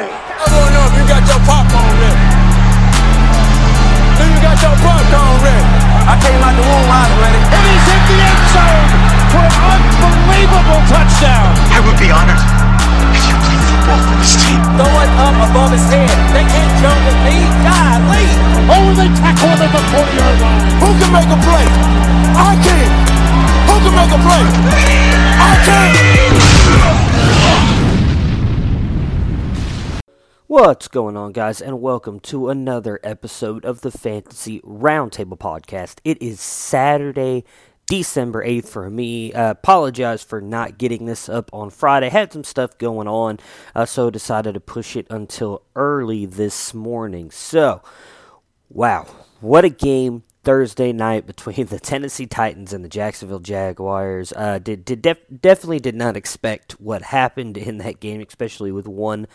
[0.00, 2.24] I wanna know if you got your popcorn ready.
[4.16, 5.68] Do you got your popcorn ready?
[6.08, 7.40] I came out the womb, I was ready.
[7.52, 8.88] And he's hit the end zone
[9.28, 11.52] for an unbelievable touchdown.
[11.76, 12.40] I would be honored
[13.12, 14.60] if you played football for this team.
[14.80, 16.08] Throw it up above his head.
[16.32, 17.36] They can't jump with me.
[17.60, 18.40] God, leave.
[18.72, 20.64] Oh, they tackle him at the 40-yard line.
[20.80, 21.68] Who can make a play?
[22.40, 22.88] I can.
[23.68, 24.44] Who can make a play?
[25.44, 27.09] I can.
[30.50, 35.98] What's going on, guys, and welcome to another episode of the Fantasy Roundtable Podcast.
[36.02, 37.44] It is Saturday,
[37.86, 39.32] December 8th for me.
[39.32, 42.08] Uh, apologize for not getting this up on Friday.
[42.08, 43.38] Had some stuff going on,
[43.76, 47.30] uh, so decided to push it until early this morning.
[47.30, 47.80] So,
[48.68, 49.06] wow,
[49.38, 54.32] what a game Thursday night between the Tennessee Titans and the Jacksonville Jaguars.
[54.34, 58.88] Uh, did, did def- definitely did not expect what happened in that game, especially with
[58.88, 59.28] one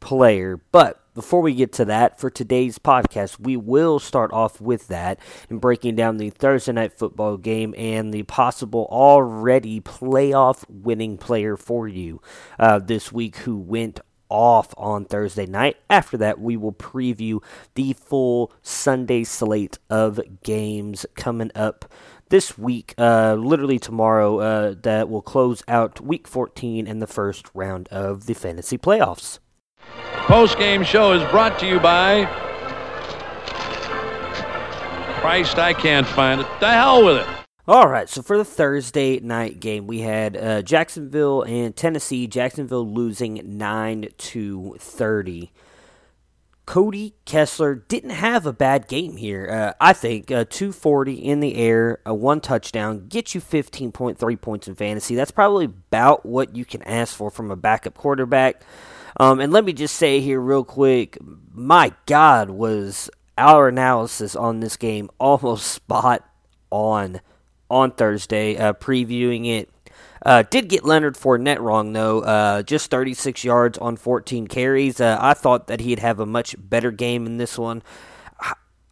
[0.00, 0.60] player.
[0.72, 5.18] But before we get to that, for today's podcast, we will start off with that
[5.50, 11.56] and breaking down the Thursday night football game and the possible already playoff winning player
[11.56, 12.22] for you
[12.58, 15.76] uh, this week who went off on Thursday night.
[15.90, 17.42] After that, we will preview
[17.74, 21.84] the full Sunday slate of games coming up
[22.28, 27.46] this week, uh, literally tomorrow, uh, that will close out week 14 and the first
[27.54, 29.38] round of the fantasy playoffs.
[30.28, 32.26] Post game show is brought to you by.
[35.20, 36.46] Christ, I can't find it.
[36.60, 37.26] The hell with it.
[37.66, 42.26] All right, so for the Thursday night game, we had uh, Jacksonville and Tennessee.
[42.26, 45.50] Jacksonville losing nine to thirty.
[46.68, 49.48] Cody Kessler didn't have a bad game here.
[49.50, 54.68] Uh, I think uh, 240 in the air, a one touchdown, get you 15.3 points
[54.68, 55.14] in fantasy.
[55.14, 58.60] That's probably about what you can ask for from a backup quarterback.
[59.18, 61.16] Um, and let me just say here, real quick,
[61.54, 66.22] my God, was our analysis on this game almost spot
[66.70, 67.22] on
[67.70, 69.70] on Thursday, uh, previewing it.
[70.24, 75.00] Uh, did get Leonard Fournette wrong though, uh, just 36 yards on 14 carries.
[75.00, 77.82] Uh, I thought that he'd have a much better game in this one.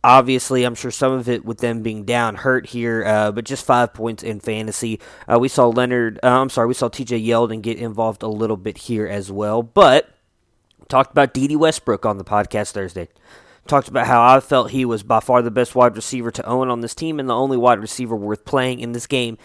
[0.05, 3.65] Obviously, I'm sure some of it with them being down hurt here, uh, but just
[3.65, 5.01] five points in fantasy.
[5.27, 8.57] Uh, we saw Leonard, uh, I'm sorry, we saw TJ Yeldon get involved a little
[8.57, 9.65] bit here as well.
[9.65, 10.09] But
[10.89, 13.09] talked about Dede Westbrook on the podcast Thursday.
[13.67, 16.69] Talked about how I felt he was by far the best wide receiver to own
[16.69, 19.39] on this team and the only wide receiver worth playing in this game.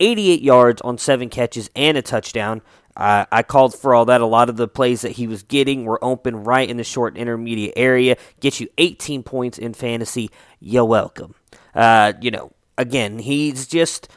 [0.00, 2.62] 88 yards on seven catches and a touchdown.
[2.96, 4.20] Uh, I called for all that.
[4.20, 7.16] A lot of the plays that he was getting were open right in the short
[7.16, 8.16] intermediate area.
[8.40, 10.30] Get you 18 points in fantasy.
[10.58, 11.36] You're welcome.
[11.74, 14.08] Uh, you know, again, he's just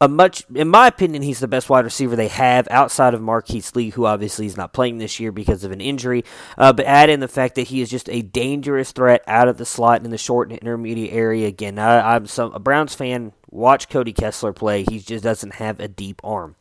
[0.00, 3.74] a much, in my opinion, he's the best wide receiver they have outside of Marquise
[3.76, 6.24] Lee, who obviously is not playing this year because of an injury.
[6.58, 9.56] Uh, but add in the fact that he is just a dangerous threat out of
[9.56, 11.46] the slot in the short and intermediate area.
[11.46, 13.32] Again, I, am some a Browns fan.
[13.54, 14.84] Watch Cody Kessler play.
[14.88, 16.56] He just doesn't have a deep arm.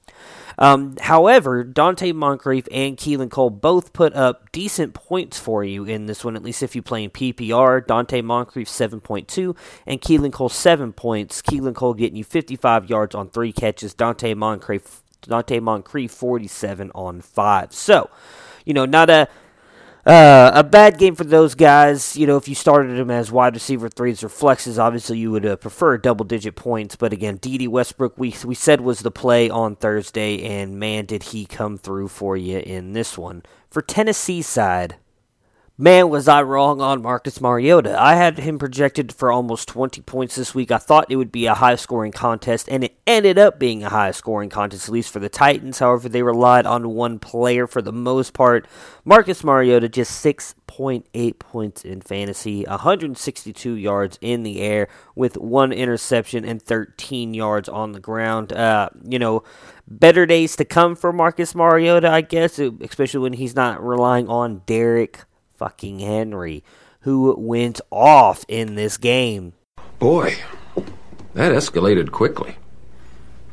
[0.59, 6.05] Um, however, Donte Moncrief and Keelan Cole both put up decent points for you in
[6.05, 7.83] this one, at least if you play in PPR.
[7.85, 11.41] Donte Moncrief 7.2 and Keelan Cole 7 points.
[11.41, 13.95] Keelan Cole getting you 55 yards on 3 catches.
[13.95, 17.73] Donte Moncrief Donte Moncrief 47 on 5.
[17.73, 18.09] So,
[18.65, 19.27] you know, not a
[20.05, 22.17] uh, a bad game for those guys.
[22.17, 25.45] You know, if you started them as wide receiver threes or flexes, obviously you would
[25.45, 26.95] uh, prefer double digit points.
[26.95, 31.23] But again, Dede Westbrook, we we said was the play on Thursday, and man, did
[31.23, 33.43] he come through for you in this one.
[33.69, 34.97] For Tennessee side,
[35.75, 37.99] Man, was I wrong on Marcus Mariota.
[37.99, 40.69] I had him projected for almost 20 points this week.
[40.69, 43.89] I thought it would be a high scoring contest, and it ended up being a
[43.89, 45.79] high scoring contest, at least for the Titans.
[45.79, 48.67] However, they relied on one player for the most part.
[49.03, 56.45] Marcus Mariota, just 6.8 points in fantasy, 162 yards in the air, with one interception
[56.45, 58.53] and 13 yards on the ground.
[58.53, 59.41] Uh, you know,
[59.87, 64.61] better days to come for Marcus Mariota, I guess, especially when he's not relying on
[64.67, 65.21] Derrick
[65.55, 66.63] fucking Henry,
[67.01, 69.53] who went off in this game.
[69.99, 70.35] Boy,
[71.33, 72.55] that escalated quickly.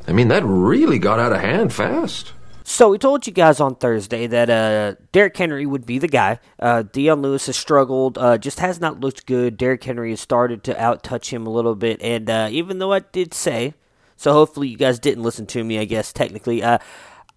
[0.06, 2.32] I mean, that really got out of hand fast.
[2.64, 6.38] So we told you guys on Thursday that uh, Derrick Henry would be the guy.
[6.58, 9.56] Uh, Dion Lewis has struggled, uh, just has not looked good.
[9.56, 13.00] Derrick Henry has started to outtouch him a little bit, and uh, even though I
[13.00, 13.74] did say,
[14.16, 16.62] so hopefully you guys didn't listen to me, I guess technically.
[16.62, 16.78] Uh,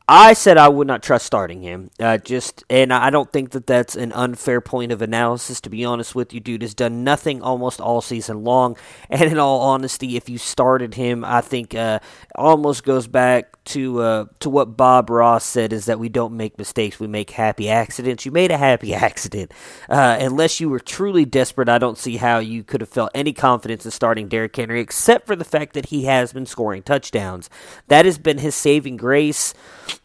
[0.08, 1.90] I said I would not trust starting him.
[1.98, 5.62] Uh, just, and I don't think that that's an unfair point of analysis.
[5.62, 8.78] To be honest with you, dude has done nothing almost all season long.
[9.10, 12.00] And in all honesty, if you started him, I think uh,
[12.36, 16.58] almost goes back to uh, to what Bob Ross said is that we don't make
[16.58, 18.26] mistakes, we make happy accidents.
[18.26, 19.52] You made a happy accident.
[19.90, 23.34] Uh, unless you were truly desperate, I don't see how you could have felt any
[23.34, 27.50] confidence in starting Derrick Henry, except for the fact that he has been scoring touchdowns.
[27.88, 29.54] That has been his saving grace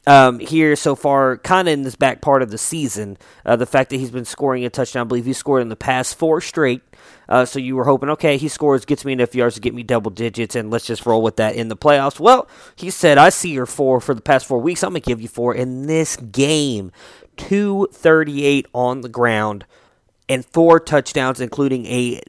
[0.06, 3.18] um, here so far, kind of in this back part of the season.
[3.44, 5.76] Uh, the fact that he's been scoring a touchdown, I believe he scored in the
[5.76, 6.82] past four straight.
[7.28, 9.82] Uh, so you were hoping, okay, he scores, gets me enough yards to get me
[9.82, 12.18] double digits, and let's just roll with that in the playoffs.
[12.18, 14.82] Well, he said, I see your four for the past four weeks.
[14.82, 16.92] I'm going to give you four in this game.
[17.36, 19.64] 238 on the ground
[20.28, 22.20] and four touchdowns, including a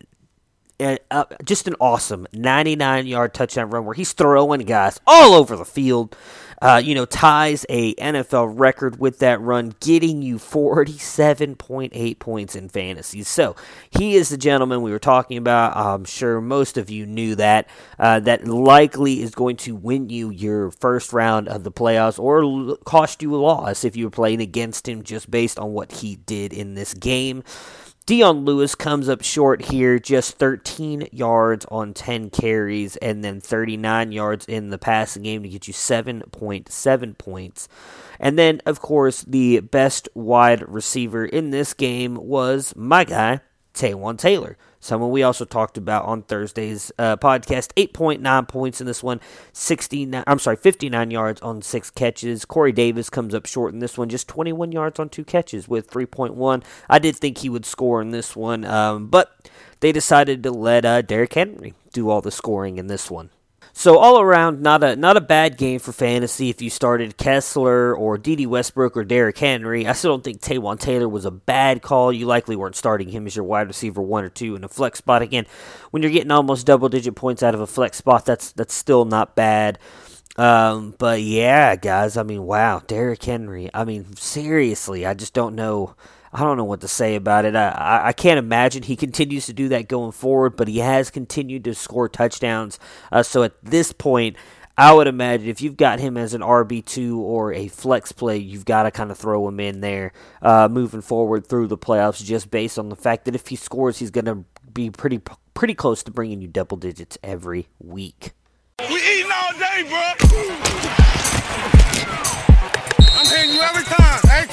[0.80, 5.66] uh, just an awesome 99 yard touchdown run where he's throwing guys all over the
[5.66, 6.16] field.
[6.62, 12.68] Uh, you know, ties a NFL record with that run, getting you 47.8 points in
[12.68, 13.24] fantasy.
[13.24, 13.56] So
[13.90, 15.78] he is the gentleman we were talking about.
[15.78, 17.70] I'm sure most of you knew that.
[17.98, 22.76] Uh, that likely is going to win you your first round of the playoffs or
[22.84, 26.18] cost you a loss if you were playing against him just based on what he
[26.18, 27.42] did in this game.
[28.10, 34.12] Dion Lewis comes up short here, just 13 yards on 10 carries, and then 39
[34.12, 37.68] yards in the passing game to get you 7.7 points.
[38.20, 43.42] And then, of course, the best wide receiver in this game was my guy,
[43.80, 44.58] Taywan Taylor.
[44.82, 47.74] Someone we also talked about on Thursday's uh, podcast.
[47.74, 49.20] 8.9 points in this one.
[49.54, 52.46] 69, I'm sorry, 59 yards on six catches.
[52.46, 54.10] Corey Davis comes up short in this one.
[54.10, 56.64] Just 21 yards on two catches with 3.1.
[56.90, 59.50] I did think he would score in this one, um, but
[59.80, 63.30] they decided to let uh, Derrick Henry do all the scoring in this one.
[63.80, 66.50] So all around, not a not a bad game for fantasy.
[66.50, 70.82] If you started Kessler or Dede Westbrook or Derrick Henry, I still don't think Taywan
[70.82, 72.12] Taylor was a bad call.
[72.12, 74.98] You likely weren't starting him as your wide receiver one or two in a flex
[74.98, 75.22] spot.
[75.22, 75.46] Again,
[75.92, 79.06] when you're getting almost double digit points out of a flex spot, that's that's still
[79.06, 79.80] not bad.
[80.36, 83.70] Um, but yeah, guys, I mean, wow, Derrick Henry.
[83.74, 85.96] I mean, seriously, I just don't know.
[86.32, 87.56] I don't know what to say about it.
[87.56, 91.64] I, I, can't imagine he continues to do that going forward, but he has continued
[91.64, 92.78] to score touchdowns.
[93.12, 94.36] Uh, so at this point,
[94.78, 98.64] I would imagine if you've got him as an RB2 or a flex play, you've
[98.64, 102.50] got to kind of throw him in there uh, moving forward through the playoffs just
[102.50, 105.20] based on the fact that if he scores, he's going to be pretty
[105.54, 108.32] pretty close to bringing you double digits every week.
[108.80, 111.19] We eating all day, bro.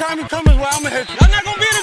[0.07, 0.19] Time.
[0.19, 1.17] Every time you come his way, I'm gonna hit you.
[1.21, 1.76] I'm not gonna be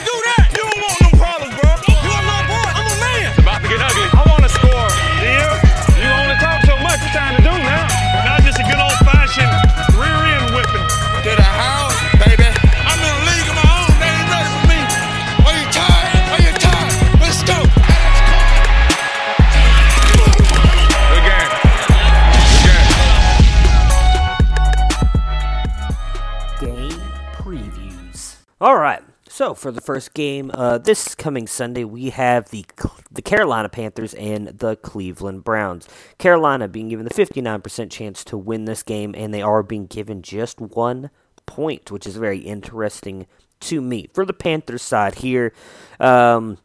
[29.56, 32.66] For the first game, uh, this coming Sunday, we have the
[33.12, 35.88] the Carolina Panthers and the Cleveland Browns.
[36.18, 40.22] Carolina being given the 59% chance to win this game, and they are being given
[40.22, 41.10] just one
[41.46, 43.28] point, which is very interesting
[43.62, 44.10] to me.
[44.14, 45.54] For the Panthers side here,
[46.00, 46.58] um,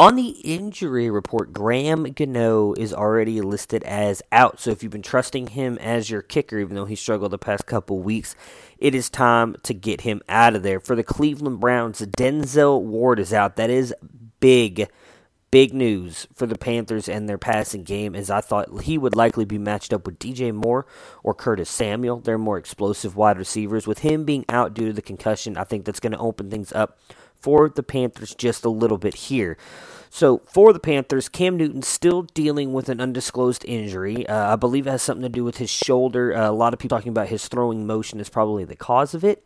[0.00, 4.58] on the injury report, Graham Gano is already listed as out.
[4.58, 7.66] So if you've been trusting him as your kicker, even though he struggled the past
[7.66, 8.34] couple weeks,
[8.78, 10.80] it is time to get him out of there.
[10.80, 13.56] For the Cleveland Browns, Denzel Ward is out.
[13.56, 13.94] That is
[14.40, 14.88] big,
[15.50, 19.44] big news for the Panthers and their passing game, as I thought he would likely
[19.44, 20.86] be matched up with DJ Moore
[21.22, 22.20] or Curtis Samuel.
[22.20, 23.86] They're more explosive wide receivers.
[23.86, 26.72] With him being out due to the concussion, I think that's going to open things
[26.72, 26.98] up
[27.40, 29.56] for the Panthers just a little bit here.
[30.10, 34.26] So for the Panthers, Cam Newton still dealing with an undisclosed injury.
[34.26, 36.36] Uh, I believe it has something to do with his shoulder.
[36.36, 39.22] Uh, a lot of people talking about his throwing motion is probably the cause of
[39.22, 39.44] it.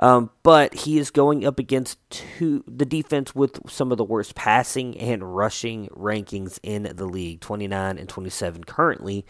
[0.00, 4.34] Um, but he is going up against two, the defense with some of the worst
[4.34, 9.24] passing and rushing rankings in the league 29 and 27 currently.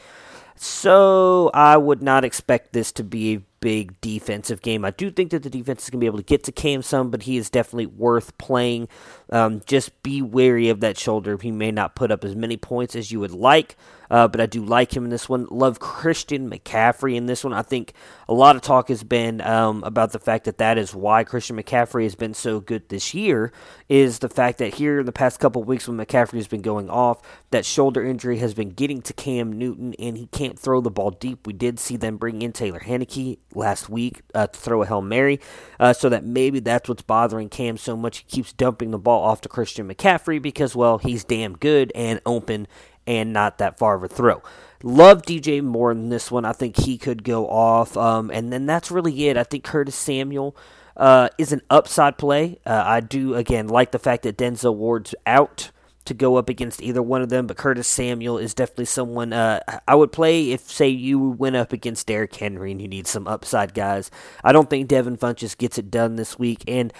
[0.64, 4.84] So I would not expect this to be a big defensive game.
[4.84, 6.82] I do think that the defense is going to be able to get to Cam
[6.82, 8.86] some, but he is definitely worth playing.
[9.30, 11.36] Um, just be wary of that shoulder.
[11.36, 13.76] He may not put up as many points as you would like,
[14.12, 15.46] uh, but I do like him in this one.
[15.50, 17.54] Love Christian McCaffrey in this one.
[17.54, 17.94] I think
[18.28, 21.56] a lot of talk has been um, about the fact that that is why Christian
[21.56, 23.52] McCaffrey has been so good this year.
[23.88, 26.90] Is the fact that here in the past couple weeks when McCaffrey has been going
[26.90, 30.90] off, that shoulder injury has been getting to Cam Newton, and he can't throw the
[30.90, 31.46] ball deep.
[31.46, 35.00] We did see them bring in Taylor Heinicke last week uh, to throw a Hail
[35.00, 35.40] Mary,
[35.80, 38.18] uh, so that maybe that's what's bothering Cam so much.
[38.18, 42.20] He keeps dumping the ball off to Christian McCaffrey because, well, he's damn good and
[42.26, 42.66] open
[43.06, 44.42] and not that far of a throw.
[44.82, 46.44] Love DJ Moore in this one.
[46.44, 47.96] I think he could go off.
[47.96, 49.36] Um, and then that's really it.
[49.36, 50.56] I think Curtis Samuel
[50.96, 52.58] uh, is an upside play.
[52.66, 55.70] Uh, I do, again, like the fact that Denzel Ward's out
[56.04, 59.60] to go up against either one of them, but Curtis Samuel is definitely someone uh,
[59.86, 63.28] I would play if, say, you went up against Derrick Henry and you need some
[63.28, 64.10] upside guys.
[64.42, 66.64] I don't think Devin Funchess gets it done this week.
[66.66, 66.92] And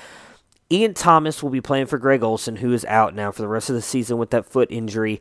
[0.71, 3.69] Ian Thomas will be playing for Greg Olsen, who is out now for the rest
[3.69, 5.21] of the season with that foot injury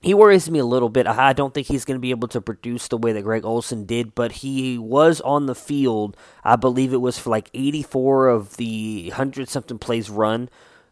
[0.00, 1.06] he worries me a little bit.
[1.06, 3.84] I don't think he's going to be able to produce the way that Greg Olsen
[3.84, 6.16] did, but he was on the field.
[6.44, 10.48] I believe it was for like 84 of the 100 something plays run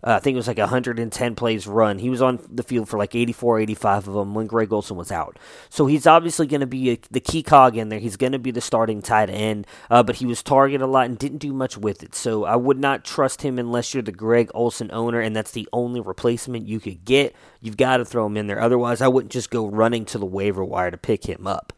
[0.07, 1.99] uh, I think it was like 110 plays run.
[1.99, 5.11] He was on the field for like 84, 85 of them when Greg Olsen was
[5.11, 5.37] out.
[5.69, 7.99] So he's obviously going to be a, the key cog in there.
[7.99, 11.07] He's going to be the starting tight end, uh, but he was targeted a lot
[11.07, 12.15] and didn't do much with it.
[12.15, 15.69] So I would not trust him unless you're the Greg Olsen owner and that's the
[15.73, 17.35] only replacement you could get.
[17.61, 18.61] You've got to throw him in there.
[18.61, 21.73] Otherwise, I wouldn't just go running to the waiver wire to pick him up.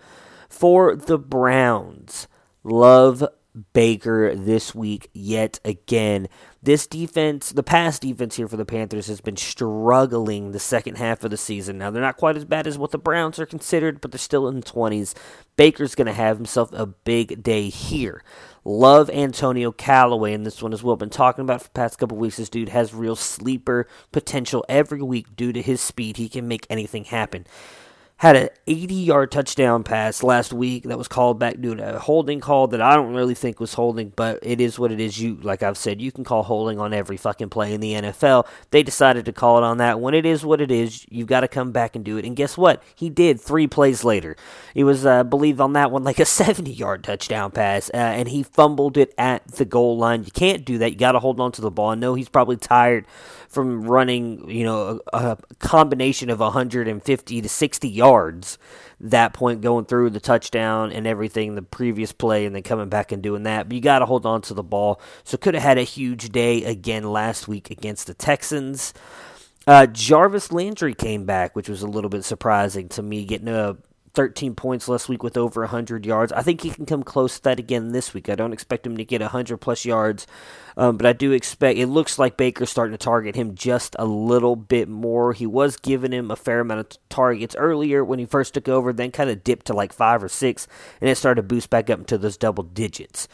[0.51, 2.29] For the Browns,
[2.63, 3.25] love
[3.73, 6.29] Baker this week yet again.
[6.61, 11.23] This defense, the past defense here for the Panthers, has been struggling the second half
[11.23, 11.79] of the season.
[11.79, 14.49] Now, they're not quite as bad as what the Browns are considered, but they're still
[14.49, 15.15] in the 20s.
[15.57, 18.25] Baker's going to have himself a big day here.
[18.65, 20.97] Love Antonio Callaway in this one as well.
[20.97, 22.38] Been talking about for past couple weeks.
[22.38, 26.17] This dude has real sleeper potential every week due to his speed.
[26.17, 27.47] He can make anything happen
[28.19, 31.99] had an 80 yard touchdown pass last week that was called back due to a
[32.01, 35.21] holding call that I don't really think was holding, but it is what it is.
[35.21, 38.49] You, like I've said, you can call holding on every fucking play in the NFL.
[38.71, 40.01] They decided to call it on that.
[40.01, 42.25] When it is what it is, you've got to come back and do it.
[42.25, 42.83] And guess what?
[42.97, 44.37] He did three plays later.
[44.75, 48.29] He was, uh, believed on that one, like a 70 yard touchdown pass, uh, and
[48.29, 50.25] he fumbled it at the goal line.
[50.25, 50.91] You can't do that.
[50.91, 51.91] You got to hold on to the ball.
[51.91, 53.07] I know he's probably tired
[53.49, 58.59] from running, you know, a, a combination of 150 to 60 yards.
[59.00, 63.12] That point going through the touchdown and everything, the previous play, and then coming back
[63.12, 63.69] and doing that.
[63.69, 65.00] But you got to hold on to the ball.
[65.25, 68.93] So could have had a huge day again last week against the Texans.
[69.67, 73.76] Uh, Jarvis Landry came back, which was a little bit surprising to me, getting a
[74.19, 76.33] 13 points last week with over 100 yards.
[76.33, 78.29] I think he can come close to that again this week.
[78.29, 80.27] I don't expect him to get 100 plus yards,
[80.77, 84.05] um, but I do expect it looks like Baker's starting to target him just a
[84.05, 85.35] little bit more.
[85.35, 88.93] He was giving him a fair amount of targets earlier when he first took over,
[88.93, 90.67] then kind of dipped to like five or six,
[91.01, 93.29] and it started to boost back up into those double digits.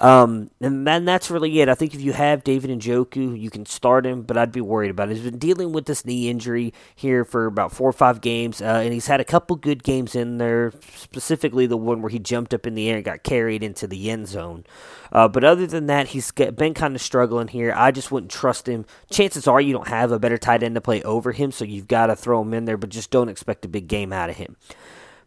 [0.00, 1.68] Um, and then that's really it.
[1.68, 4.90] I think if you have David Njoku, you can start him, but I'd be worried
[4.90, 5.16] about it.
[5.16, 8.80] He's been dealing with this knee injury here for about four or five games, uh,
[8.84, 12.54] and he's had a couple good games in there, specifically the one where he jumped
[12.54, 14.64] up in the air and got carried into the end zone.
[15.10, 17.72] Uh, but other than that, he's been kind of struggling here.
[17.74, 18.84] I just wouldn't trust him.
[19.10, 21.88] Chances are you don't have a better tight end to play over him, so you've
[21.88, 24.36] got to throw him in there, but just don't expect a big game out of
[24.36, 24.56] him.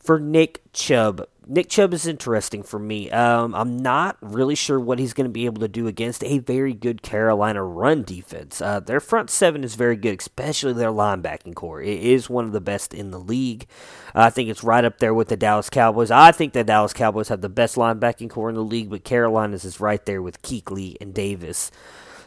[0.02, 3.12] For Nick Chubb, Nick Chubb is interesting for me.
[3.12, 6.40] Um, I'm not really sure what he's going to be able to do against a
[6.40, 8.62] very good Carolina run defense.
[8.62, 11.82] Uh, their front seven is very good, especially their linebacking core.
[11.82, 13.68] It is one of the best in the league.
[14.16, 16.10] I think it's right up there with the Dallas Cowboys.
[16.10, 19.66] I think the Dallas Cowboys have the best linebacking core in the league, but Carolina's
[19.66, 21.70] is right there with Kuechly and Davis.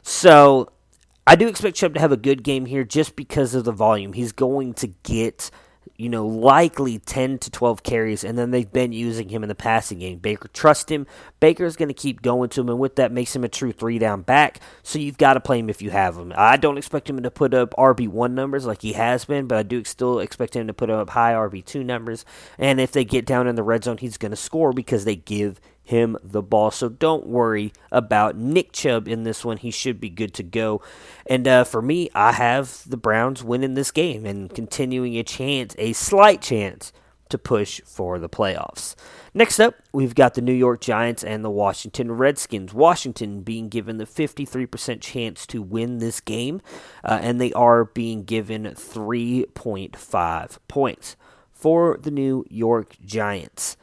[0.03, 0.71] So
[1.27, 4.13] I do expect Chubb to have a good game here just because of the volume.
[4.13, 5.51] He's going to get
[5.97, 9.55] you know, likely 10 to 12 carries, and then they've been using him in the
[9.55, 10.19] passing game.
[10.19, 11.07] Baker trust him.
[11.39, 13.99] Baker's going to keep going to him, and with that, makes him a true three
[13.99, 14.59] down back.
[14.83, 16.33] So you've got to play him if you have him.
[16.37, 19.63] I don't expect him to put up RB1 numbers like he has been, but I
[19.63, 22.25] do still expect him to put up high RB2 numbers.
[22.59, 25.17] And if they get down in the red zone, he's going to score because they
[25.17, 26.71] give him the ball.
[26.71, 29.59] So don't worry about Nick Chubb in this one.
[29.59, 30.83] He should be good to go.
[31.27, 35.75] And uh, for me, I have the Browns winning this game and continuing a chance,
[35.79, 36.93] a slight chance,
[37.29, 38.95] to push for the playoffs.
[39.33, 42.73] Next up, we've got the New York Giants and the Washington Redskins.
[42.73, 46.61] Washington being given the 53% chance to win this game,
[47.03, 51.17] uh, and they are being given 3.5 points
[51.53, 53.77] for the New York Giants.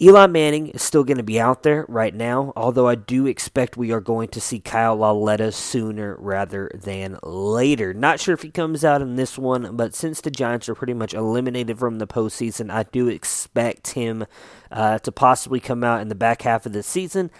[0.00, 3.76] Eli Manning is still going to be out there right now, although I do expect
[3.76, 7.94] we are going to see Kyle Lauletta sooner rather than later.
[7.94, 10.94] Not sure if he comes out in this one, but since the Giants are pretty
[10.94, 14.26] much eliminated from the postseason, I do expect him
[14.72, 17.30] uh, to possibly come out in the back half of the season.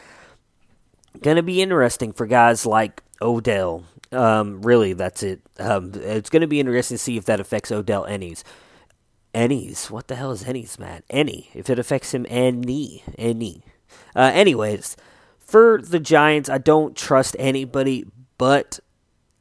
[1.21, 3.85] Going to be interesting for guys like Odell.
[4.13, 5.41] Um, really, that's it.
[5.59, 8.45] Um, it's going to be interesting to see if that affects Odell Ennies.
[9.35, 9.91] Ennies.
[9.91, 11.03] What the hell is Ennies, man?
[11.09, 11.51] Any.
[11.55, 13.03] If it affects him, any.
[13.17, 13.63] Any.
[14.15, 14.97] Uh, anyways,
[15.39, 18.07] for the Giants, I don't trust anybody
[18.39, 18.81] but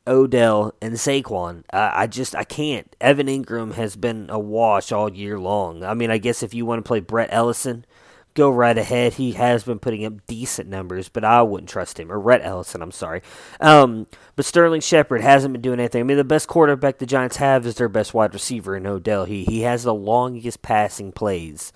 [0.08, 1.64] Odell, and Saquon.
[1.72, 2.96] I, I just I can't.
[3.00, 5.84] Evan Engram has been a wash all year long.
[5.84, 7.86] I mean, I guess if you want to play Brett Ellison,
[8.34, 9.14] go right ahead.
[9.14, 12.12] He has been putting up decent numbers, but I wouldn't trust him.
[12.12, 13.22] Or Rhett Ellison, I'm sorry.
[13.60, 16.02] Um, but Sterling Shepard hasn't been doing anything.
[16.02, 19.26] I mean, the best quarterback the Giants have is their best wide receiver in Odell.
[19.26, 21.72] He he has the longest passing plays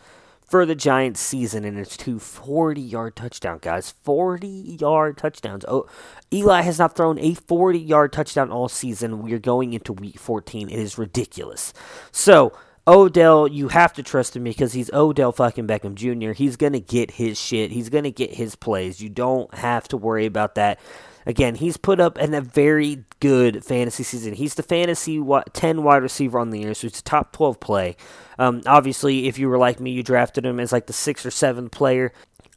[0.46, 3.92] for the Giants season, and it's two 40 yard touchdown, guys.
[4.04, 5.66] 40 yard touchdowns.
[5.68, 5.88] Oh,
[6.32, 9.22] Eli has not thrown a 40 yard touchdown all season.
[9.22, 10.70] We are going into week 14.
[10.70, 11.74] It is ridiculous.
[12.12, 12.54] So,
[12.88, 16.34] Odell, you have to trust him because he's Odell fucking Beckham Jr.
[16.34, 17.72] He's going to get his shit.
[17.72, 19.02] He's going to get his plays.
[19.02, 20.80] You don't have to worry about that.
[21.26, 24.34] Again, he's put up in a very good fantasy season.
[24.34, 25.20] He's the fantasy
[25.54, 27.96] 10 wide receiver on the year, so it's a top 12 play.
[28.38, 31.32] Um, obviously, if you were like me, you drafted him as like the sixth or
[31.32, 32.14] seventh player.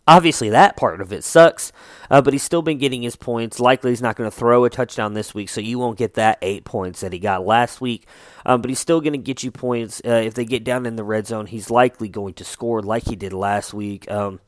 [0.09, 1.71] Obviously, that part of it sucks,
[2.11, 3.61] uh, but he's still been getting his points.
[3.61, 6.39] Likely, he's not going to throw a touchdown this week, so you won't get that
[6.41, 8.07] eight points that he got last week.
[8.47, 10.01] Um, but he's still going to get you points.
[10.03, 13.05] Uh, if they get down in the red zone, he's likely going to score like
[13.05, 14.11] he did last week.
[14.11, 14.41] Um,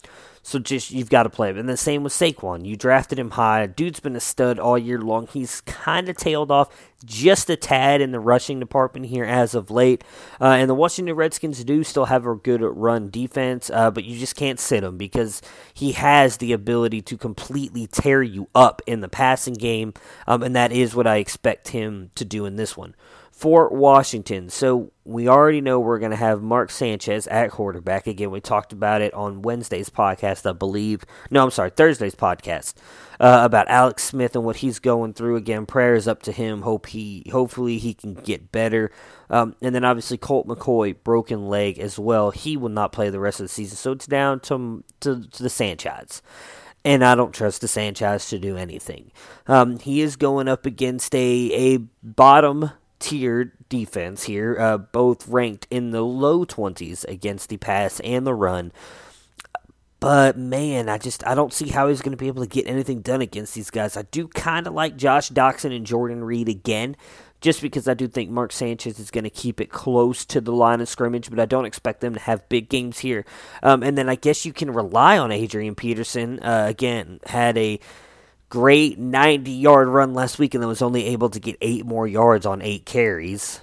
[0.42, 1.58] so just you've got to play him.
[1.58, 2.64] And the same with Saquon.
[2.64, 3.66] You drafted him high.
[3.66, 5.26] Dude's been a stud all year long.
[5.26, 6.68] He's kind of tailed off
[7.04, 10.02] just a tad in the rushing department here as of late.
[10.40, 14.18] Uh, and the Washington Redskins do still have a good run defense, uh, but you
[14.18, 15.42] just can't sit him because
[15.74, 19.92] he has the ability to completely tear you up in the passing game.
[20.26, 22.94] Um, and that is what I expect him to do in this one
[23.40, 24.50] for Washington.
[24.50, 28.06] So we already know we're going to have Mark Sanchez at quarterback.
[28.06, 31.06] Again, we talked about it on Wednesday's podcast, I believe.
[31.30, 32.74] No, I'm sorry, Thursday's podcast
[33.18, 35.36] uh, about Alex Smith and what he's going through.
[35.36, 36.60] Again, prayers up to him.
[36.60, 38.92] Hope he, hopefully, he can get better.
[39.30, 42.32] Um, and then obviously Colt McCoy, broken leg as well.
[42.32, 43.78] He will not play the rest of the season.
[43.78, 46.20] So it's down to to, to the Sanchez
[46.84, 49.12] and I don't trust the Sanchez to do anything.
[49.46, 51.18] Um, he is going up against a,
[51.52, 52.70] a bottom
[53.00, 58.34] tiered defense here, uh, both ranked in the low 20s against the pass and the
[58.34, 58.70] run.
[59.98, 62.66] But man, I just I don't see how he's going to be able to get
[62.66, 63.98] anything done against these guys.
[63.98, 66.96] I do kind of like Josh Doctson and Jordan Reed again,
[67.42, 70.52] just because I do think Mark Sanchez is going to keep it close to the
[70.52, 73.26] line of scrimmage, but I don't expect them to have big games here.
[73.62, 76.40] Um, and then I guess you can rely on Adrian Peterson.
[76.40, 77.78] Uh, again, had a
[78.50, 82.06] great 90 yard run last week and then was only able to get eight more
[82.06, 83.60] yards on eight carries.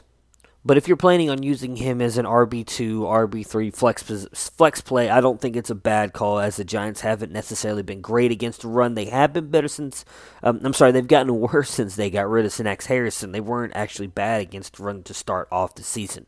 [0.65, 5.21] But if you're planning on using him as an RB2, RB3 flex flex play, I
[5.21, 8.67] don't think it's a bad call as the Giants haven't necessarily been great against the
[8.67, 8.93] run.
[8.93, 10.03] They have been better since,
[10.43, 13.31] um, I'm sorry, they've gotten worse since they got rid of Snacks Harrison.
[13.31, 16.27] They weren't actually bad against run to start off the season.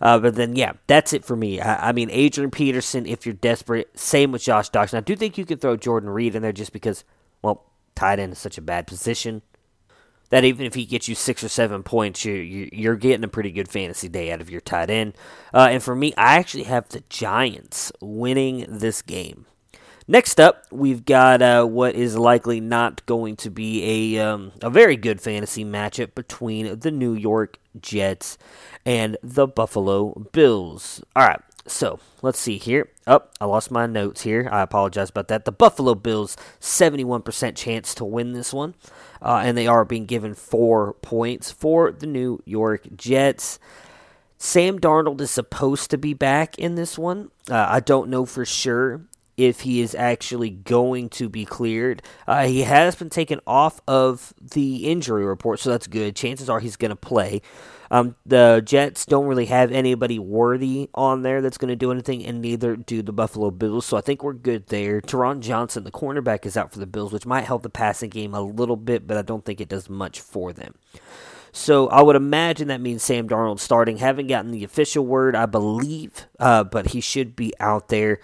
[0.00, 1.60] Uh, but then, yeah, that's it for me.
[1.60, 4.98] I, I, mean, Adrian Peterson, if you're desperate, same with Josh Doctson.
[4.98, 7.04] I do think you can throw Jordan Reed in there just because,
[7.40, 7.64] well,
[7.96, 9.42] tight end is such a bad position
[10.30, 13.28] that even if he gets you six or seven points, you, you are getting a
[13.28, 15.14] pretty good fantasy day out of your tight end.
[15.54, 19.46] Uh, and for me, I actually have the Giants winning this game.
[20.08, 24.70] Next up, we've got uh, what is likely not going to be a um, a
[24.70, 28.38] very good fantasy matchup between the New York Jets
[28.84, 31.02] and the Buffalo Bills.
[31.16, 32.90] All right, so let's see here.
[33.06, 34.48] Oh, I lost my notes here.
[34.50, 35.44] I apologize about that.
[35.44, 38.74] The Buffalo Bills, 71% chance to win this one,
[39.22, 43.58] uh, and they are being given four points for the New York Jets.
[44.38, 47.30] Sam Darnold is supposed to be back in this one.
[47.50, 49.02] Uh, I don't know for sure
[49.36, 52.02] if he is actually going to be cleared.
[52.26, 56.16] Uh, he has been taken off of the injury report, so that's good.
[56.16, 57.42] Chances are he's going to play.
[57.90, 62.24] Um, the Jets don't really have anybody worthy on there that's going to do anything,
[62.24, 63.86] and neither do the Buffalo Bills.
[63.86, 65.00] So I think we're good there.
[65.00, 68.34] Taron Johnson, the cornerback, is out for the Bills, which might help the passing game
[68.34, 70.74] a little bit, but I don't think it does much for them.
[71.52, 73.96] So I would imagine that means Sam Darnold starting.
[73.96, 78.20] Haven't gotten the official word, I believe, uh, but he should be out there.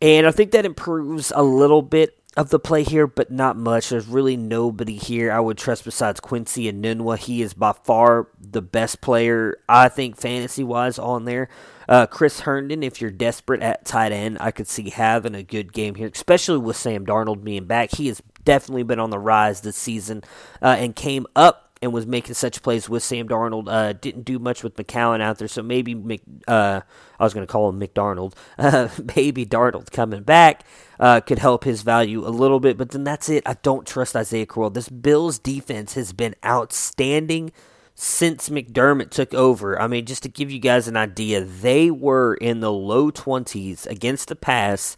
[0.00, 3.90] And I think that improves a little bit of the play here, but not much.
[3.90, 7.18] There's really nobody here I would trust besides Quincy and Enunwa.
[7.18, 11.48] He is by far the best player, I think, fantasy wise on there.
[11.88, 15.72] Uh, Chris Herndon, if you're desperate at tight end, I could see having a good
[15.72, 17.94] game here, especially with Sam Darnold being back.
[17.94, 20.22] He has definitely been on the rise this season
[20.62, 23.64] uh, and came up and was making such plays with Sam Darnold.
[23.68, 26.80] Uh, didn't do much with McCown out there, so maybe Mc, uh,
[27.18, 28.34] I was going to call him McDarnold.
[28.56, 30.64] Uh, maybe Darnold coming back
[31.00, 33.42] uh, could help his value a little bit, but then that's it.
[33.44, 34.70] I don't trust Isaiah Crowell.
[34.70, 37.50] This Bills defense has been outstanding
[37.94, 39.80] since McDermott took over.
[39.80, 43.86] I mean, just to give you guys an idea, they were in the low 20s
[43.86, 44.96] against the pass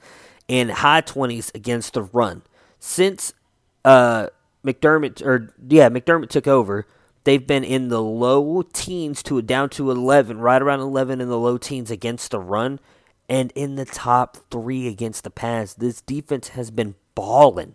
[0.49, 2.43] and high 20s against the run.
[2.79, 3.33] Since
[3.85, 4.29] uh,
[4.65, 6.87] McDermott or yeah, McDermott took over.
[7.25, 11.39] They've been in the low teens to down to 11, right around 11 in the
[11.39, 12.81] low teens against the run,
[13.29, 15.73] and in the top three against the pass.
[15.73, 17.75] This defense has been balling.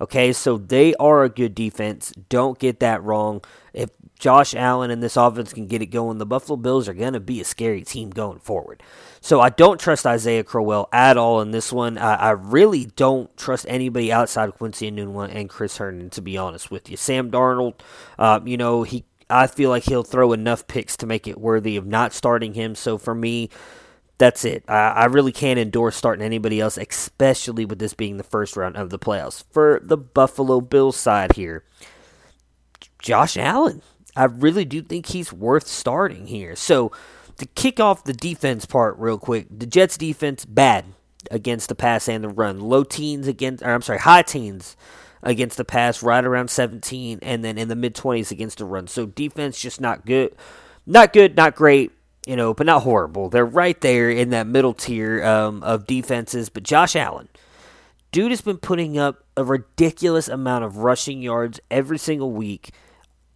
[0.00, 2.12] Okay, so they are a good defense.
[2.28, 3.42] Don't get that wrong.
[3.72, 7.12] If Josh Allen and this offense can get it going, the Buffalo Bills are going
[7.12, 8.82] to be a scary team going forward.
[9.20, 11.98] So I don't trust Isaiah Crowell at all in this one.
[11.98, 16.36] I, I really don't trust anybody outside of Quincy Enunwa and Chris Herndon, to be
[16.36, 16.96] honest with you.
[16.96, 17.74] Sam Darnold,
[18.18, 21.76] uh, you know, he I feel like he'll throw enough picks to make it worthy
[21.76, 22.74] of not starting him.
[22.74, 23.50] So for me,
[24.18, 24.64] that's it.
[24.68, 28.76] I, I, really can't endorse starting anybody else, especially with this being the first round
[28.76, 29.44] of the playoffs.
[29.50, 31.64] For the Buffalo Bills side here,
[32.98, 33.82] Josh Allen.
[34.16, 36.56] I really do think he's worth starting here.
[36.56, 36.92] So,
[37.38, 40.86] to kick off the defense part real quick, the Jets defense bad
[41.30, 42.60] against the pass and the run.
[42.60, 44.76] Low teens against, or I'm sorry, high teens
[45.22, 48.86] against the pass, right around 17, and then in the mid 20s against the run.
[48.86, 50.34] So defense just not good.
[50.86, 51.92] Not good, not great
[52.26, 53.30] you know, but not horrible.
[53.30, 56.48] They're right there in that middle tier um, of defenses.
[56.48, 57.28] But Josh Allen,
[58.10, 62.72] dude has been putting up a ridiculous amount of rushing yards every single week.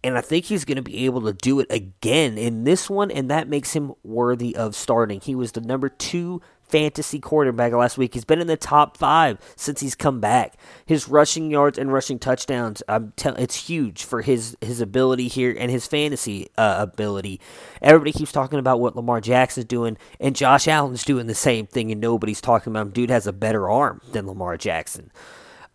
[0.03, 3.11] And I think he's going to be able to do it again in this one,
[3.11, 5.21] and that makes him worthy of starting.
[5.21, 8.13] He was the number two fantasy quarterback last week.
[8.13, 10.55] He's been in the top five since he's come back.
[10.85, 15.55] His rushing yards and rushing touchdowns, I'm tell- it's huge for his his ability here
[15.57, 17.39] and his fantasy uh, ability.
[17.81, 21.91] Everybody keeps talking about what Lamar Jackson's doing, and Josh Allen's doing the same thing,
[21.91, 22.91] and nobody's talking about him.
[22.91, 25.11] Dude has a better arm than Lamar Jackson.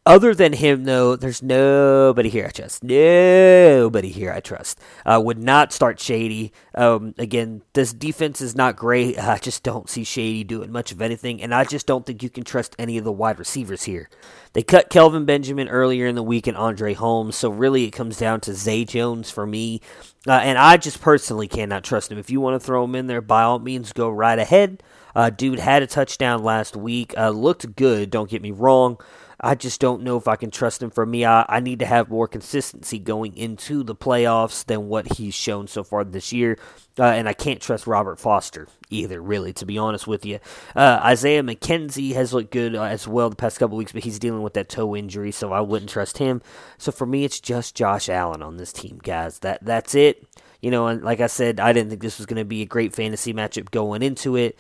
[0.07, 2.85] Other than him, though, there's nobody here I trust.
[2.85, 4.79] Nobody here I trust.
[5.05, 6.53] Uh, would not start Shady.
[6.77, 9.19] Um, again, this defense is not great.
[9.19, 12.31] I just don't see Shady doing much of anything, and I just don't think you
[12.31, 14.09] can trust any of the wide receivers here.
[14.53, 18.17] They cut Kelvin Benjamin earlier in the week and Andre Holmes, so really it comes
[18.17, 19.81] down to Zay Jones for me.
[20.25, 22.19] Uh, and I just personally cannot trust him.
[22.19, 24.85] If you want to throw him in there, by all means, go right ahead.
[25.17, 27.13] Uh, dude had a touchdown last week.
[27.19, 28.99] Uh, looked good, don't get me wrong.
[29.41, 30.91] I just don't know if I can trust him.
[30.91, 35.15] For me, I, I need to have more consistency going into the playoffs than what
[35.15, 36.59] he's shown so far this year.
[36.99, 40.39] Uh, and I can't trust Robert Foster either, really, to be honest with you.
[40.75, 44.19] Uh, Isaiah McKenzie has looked good uh, as well the past couple weeks, but he's
[44.19, 46.41] dealing with that toe injury, so I wouldn't trust him.
[46.79, 49.41] So for me, it's just Josh Allen on this team, guys.
[49.41, 50.27] That That's it.
[50.63, 52.67] You know, and like I said, I didn't think this was going to be a
[52.67, 54.59] great fantasy matchup going into it.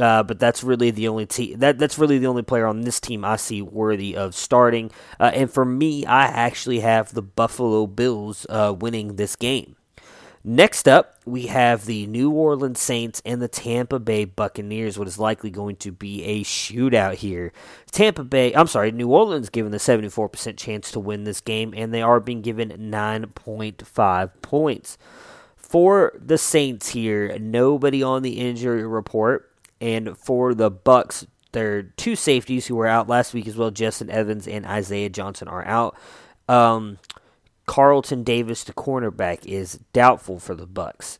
[0.00, 2.98] Uh, but that's really the only team that that's really the only player on this
[2.98, 4.90] team I see worthy of starting.
[5.20, 9.76] Uh, and for me, I actually have the Buffalo Bills uh, winning this game.
[10.44, 15.16] Next up, we have the New Orleans Saints and the Tampa Bay Buccaneers, what is
[15.16, 17.52] likely going to be a shootout here.
[17.92, 21.94] Tampa Bay, I'm sorry, New Orleans given the 74% chance to win this game, and
[21.94, 24.98] they are being given 9.5 points.
[25.54, 29.51] For the Saints here, nobody on the injury report.
[29.82, 34.10] And for the Bucks, their two safeties who were out last week as well, Justin
[34.10, 35.98] Evans and Isaiah Johnson are out.
[36.48, 36.98] Um,
[37.66, 41.18] Carlton Davis, the cornerback, is doubtful for the Bucks.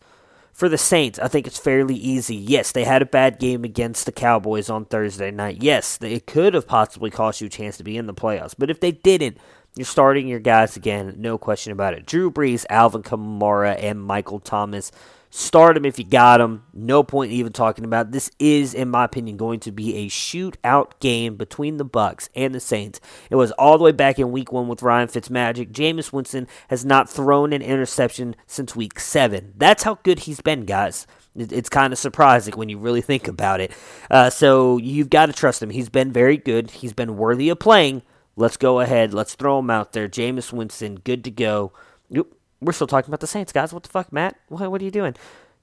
[0.53, 2.37] For the Saints, I think it's fairly easy.
[2.37, 5.61] Yes, they had a bad game against the Cowboys on Thursday night.
[5.61, 8.55] Yes, it could have possibly cost you a chance to be in the playoffs.
[8.57, 9.39] But if they didn't,
[9.75, 12.07] you're starting your guys again, no question about it.
[12.07, 14.93] Drew Brees, Alvin Kamara, and Michael Thomas
[15.35, 16.63] Start him if you got him.
[16.75, 18.09] No point even talking about.
[18.09, 18.13] It.
[18.13, 22.55] This is, in my opinion, going to be a shootout game between the Bucks and
[22.55, 23.01] the Saints.
[23.31, 25.73] It was all the way back in Week One with Ryan Fitzmagic.
[25.73, 29.55] Jameis Winston has not thrown an interception since Week Seven.
[29.57, 31.07] That's how good he's been, guys.
[31.35, 33.73] It's kind of surprising when you really think about it.
[34.11, 35.71] Uh, so you've got to trust him.
[35.71, 36.71] He's been very good.
[36.73, 38.03] He's been worthy of playing.
[38.37, 39.15] Let's go ahead.
[39.15, 40.11] Let's throw him out there.
[40.11, 41.73] Jameis Winston, good to go.
[42.11, 42.27] Yep.
[42.63, 43.73] We're still talking about the Saints, guys.
[43.73, 44.37] What the fuck, Matt?
[44.49, 45.15] What, what are you doing?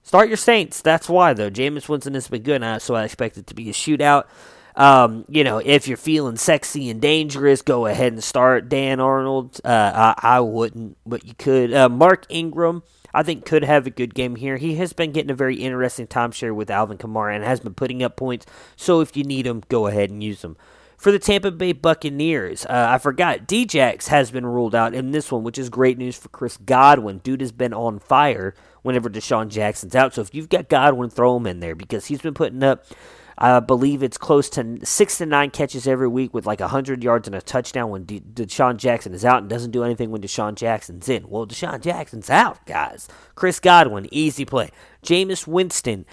[0.03, 0.81] Start your Saints.
[0.81, 1.49] That's why, though.
[1.49, 4.25] Jameis Winston has been good, so I expect it to be a shootout.
[4.75, 9.59] Um, you know, if you're feeling sexy and dangerous, go ahead and start Dan Arnold.
[9.63, 11.73] Uh, I, I, wouldn't, but you could.
[11.73, 12.83] Uh, Mark Ingram,
[13.13, 14.57] I think, could have a good game here.
[14.57, 18.03] He has been getting a very interesting timeshare with Alvin Kamara and has been putting
[18.03, 18.45] up points.
[18.77, 20.55] So if you need him, go ahead and use him
[20.99, 22.65] for the Tampa Bay Buccaneers.
[22.65, 26.17] Uh, I forgot, Djax has been ruled out in this one, which is great news
[26.17, 27.19] for Chris Godwin.
[27.19, 30.13] Dude has been on fire whenever DeSean Jackson's out.
[30.13, 32.85] So if you've got Godwin, throw him in there because he's been putting up.
[33.41, 37.25] I believe it's close to six to nine catches every week with like 100 yards
[37.25, 40.55] and a touchdown when De- DeSean Jackson is out and doesn't do anything when DeSean
[40.55, 41.29] Jackson's in.
[41.29, 43.07] Well, DeSean Jackson's out, guys.
[43.35, 44.71] Chris Godwin, easy play.
[45.01, 46.05] Jameis Winston,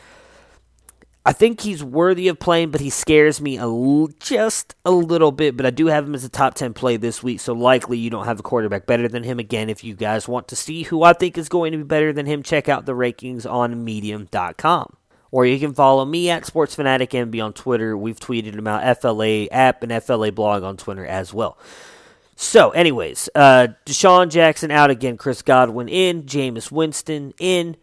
[1.27, 5.33] I think he's worthy of playing, but he scares me a l- just a little
[5.33, 5.57] bit.
[5.57, 8.11] But I do have him as a top 10 play this week, so likely you
[8.11, 9.41] don't have a quarterback better than him.
[9.41, 12.13] Again, if you guys want to see who I think is going to be better
[12.13, 14.97] than him, check out the rankings on medium.com.
[15.33, 17.97] Or you can follow me at Sports Fanatic MB on Twitter.
[17.97, 21.59] We've tweeted about FLA app and FLA blog on Twitter as well.
[22.37, 27.77] So, anyways, uh, DeSean Jackson out again, Chris Godwin in, Jameis Winston in,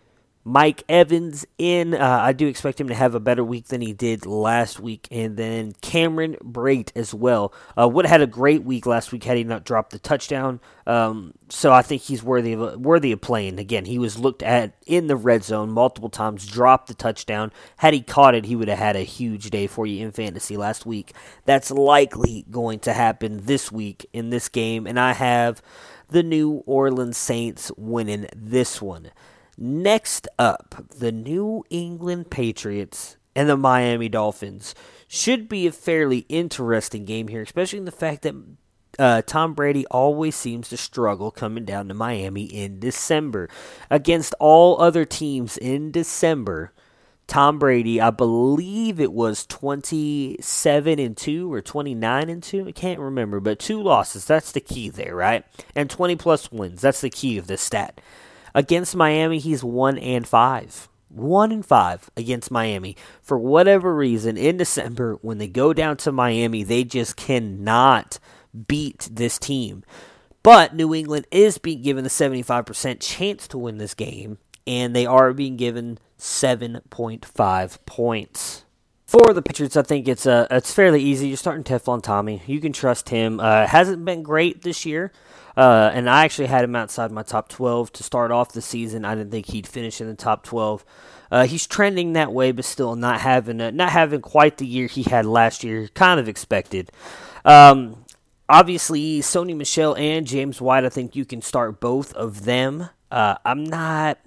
[0.43, 1.93] Mike Evans in.
[1.93, 5.07] Uh, I do expect him to have a better week than he did last week.
[5.09, 7.53] And then Cameron Brate as well.
[7.79, 10.59] Uh, would have had a great week last week had he not dropped the touchdown.
[10.85, 13.57] Um, so I think he's worthy of worthy of playing.
[13.57, 17.51] Again, he was looked at in the red zone multiple times, dropped the touchdown.
[17.77, 20.57] Had he caught it, he would have had a huge day for you in fantasy
[20.57, 21.13] last week.
[21.45, 24.85] That's likely going to happen this week in this game.
[24.87, 25.61] And I have
[26.09, 29.11] the New Orleans Saints winning this one.
[29.57, 34.73] Next up, the New England Patriots and the Miami Dolphins
[35.07, 38.35] should be a fairly interesting game here, especially in the fact that
[38.99, 43.49] uh, Tom Brady always seems to struggle coming down to Miami in December.
[43.89, 46.73] Against all other teams in December,
[47.25, 52.67] Tom Brady, I believe it was 27 and 2 or 29 and 2.
[52.67, 54.25] I can't remember, but two losses.
[54.25, 55.45] That's the key there, right?
[55.75, 56.81] And 20 plus wins.
[56.81, 57.99] That's the key of this stat.
[58.55, 60.89] Against Miami, he's 1 and 5.
[61.09, 62.95] 1 and 5 against Miami.
[63.21, 68.19] For whatever reason, in December, when they go down to Miami, they just cannot
[68.67, 69.83] beat this team.
[70.41, 75.05] But New England is being given the 75% chance to win this game, and they
[75.05, 78.62] are being given 7.5 points.
[79.13, 81.27] For the Patriots, I think it's uh, it's fairly easy.
[81.27, 82.41] You're starting Teflon Tommy.
[82.47, 83.39] You can trust him.
[83.39, 85.11] Uh, hasn't been great this year.
[85.55, 89.05] Uh, and I actually had him outside my top 12 to start off the season.
[89.05, 90.83] I didn't think he'd finish in the top 12.
[91.29, 94.87] Uh, he's trending that way, but still not having a, not having quite the year
[94.87, 95.89] he had last year.
[95.89, 96.91] Kind of expected.
[97.45, 98.05] Um,
[98.49, 100.85] obviously, Sony Michel and James White.
[100.85, 102.89] I think you can start both of them.
[103.13, 104.17] Uh, I'm not,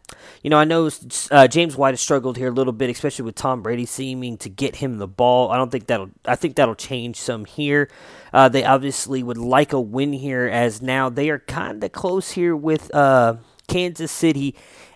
[0.44, 0.88] you know, I know
[1.33, 4.49] uh, James White has struggled here a little bit, especially with Tom Brady seeming to
[4.49, 5.51] get him the ball.
[5.51, 7.90] I don't think that'll, I think that'll change some here.
[8.33, 12.31] Uh, they obviously would like a win here, as now they are kind of close
[12.31, 14.55] here with uh, Kansas City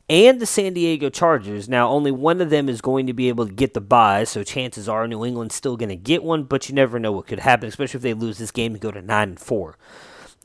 [0.09, 1.69] and the San Diego Chargers.
[1.69, 4.45] Now, only one of them is going to be able to get the bye, so
[4.45, 7.41] chances are New England's still going to get one, but you never know what could
[7.41, 9.77] happen, especially if they lose this game and go to 9 and 4.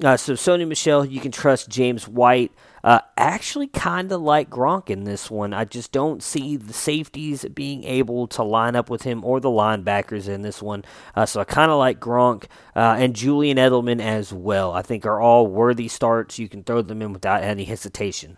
[0.03, 2.51] Uh, so, Sony Michel, you can trust James White.
[2.83, 5.53] Uh, actually, kind of like Gronk in this one.
[5.53, 9.49] I just don't see the safeties being able to line up with him or the
[9.49, 10.83] linebackers in this one.
[11.15, 12.43] Uh, so I kind of like Gronk
[12.75, 14.73] uh, and Julian Edelman as well.
[14.73, 16.37] I think are all worthy starts.
[16.37, 18.37] You can throw them in without any hesitation.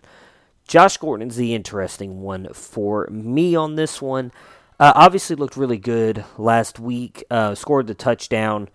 [0.68, 4.32] Josh Gordon's the interesting one for me on this one.
[4.80, 7.24] Uh, obviously, looked really good last week.
[7.32, 8.70] Uh, scored the touchdown,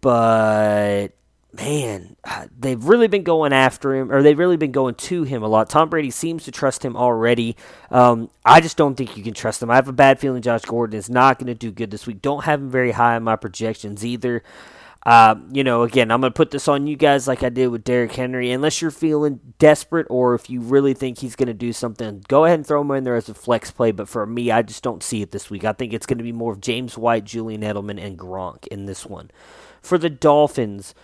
[0.00, 1.17] but
[1.52, 2.16] man,
[2.58, 5.70] they've really been going after him, or they've really been going to him a lot.
[5.70, 7.56] Tom Brady seems to trust him already.
[7.90, 9.70] Um, I just don't think you can trust him.
[9.70, 12.20] I have a bad feeling Josh Gordon is not going to do good this week.
[12.20, 14.42] Don't have him very high in my projections either.
[15.06, 17.68] Uh, you know, again, I'm going to put this on you guys like I did
[17.68, 18.50] with Derrick Henry.
[18.50, 22.44] Unless you're feeling desperate or if you really think he's going to do something, go
[22.44, 23.90] ahead and throw him in there as a flex play.
[23.90, 25.64] But for me, I just don't see it this week.
[25.64, 28.84] I think it's going to be more of James White, Julian Edelman, and Gronk in
[28.84, 29.30] this one.
[29.80, 30.94] For the Dolphins,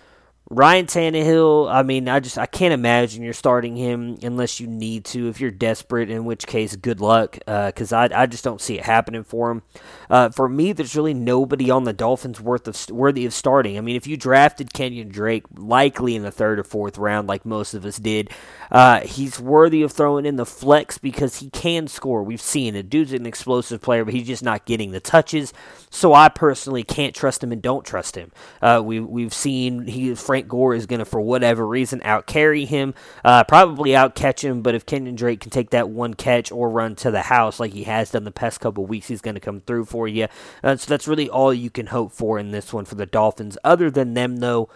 [0.51, 5.07] Ryan Tannehill, I mean, I just I can't imagine you're starting him unless you need
[5.07, 5.29] to.
[5.29, 8.79] If you're desperate, in which case, good luck, because uh, I I just don't see
[8.79, 9.63] it happening for him.
[10.11, 13.79] Uh, for me, there's really nobody on the Dolphins worth of worthy of starting.
[13.79, 17.47] I mean, if you drafted Kenyan Drake, likely in the third or fourth round, like
[17.47, 18.31] most of us did,
[18.71, 22.23] uh, he's worthy of throwing in the flex because he can score.
[22.23, 22.91] We've seen it.
[22.91, 25.55] Dude's an explosive player, but he's just not getting the touches.
[25.89, 28.31] So I personally can't trust him and don't trust him.
[28.61, 30.15] Uh, we we've seen he.
[30.35, 32.93] Frank Gore is going to, for whatever reason, out carry him,
[33.25, 34.63] uh, probably out catch him.
[34.63, 37.73] But if Kenyan Drake can take that one catch or run to the house like
[37.73, 40.27] he has done the past couple weeks, he's going to come through for you.
[40.65, 43.57] Uh, so that's really all you can hope for in this one for the Dolphins.
[43.63, 44.69] Other than them, though,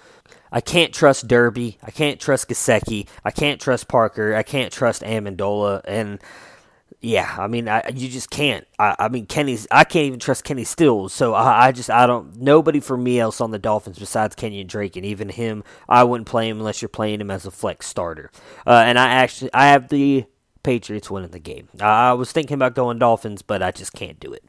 [0.53, 1.77] I can't trust Derby.
[1.83, 3.09] I can't trust Gesicki.
[3.25, 4.37] I can't trust Parker.
[4.37, 5.81] I can't trust Amendola.
[5.87, 6.21] And
[7.01, 8.67] yeah, I mean, I, you just can't.
[8.79, 9.69] I, I, mean, Kenny's.
[9.71, 11.13] I can't even trust Kenny Stills.
[11.13, 12.37] So I, I, just, I don't.
[12.37, 16.27] Nobody for me else on the Dolphins besides Kenyan Drake, and even him, I wouldn't
[16.27, 18.33] play him unless you're playing him as a flex starter.
[18.67, 20.25] Uh, and I actually, I have the
[20.65, 21.69] Patriots winning the game.
[21.81, 24.45] I was thinking about going Dolphins, but I just can't do it.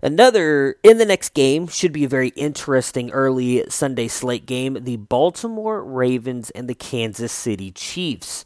[0.00, 4.96] Another in the next game should be a very interesting early Sunday slate game: the
[4.96, 8.44] Baltimore Ravens and the Kansas City Chiefs.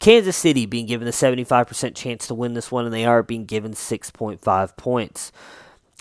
[0.00, 3.44] Kansas City being given a 75% chance to win this one, and they are being
[3.44, 5.30] given 6.5 points.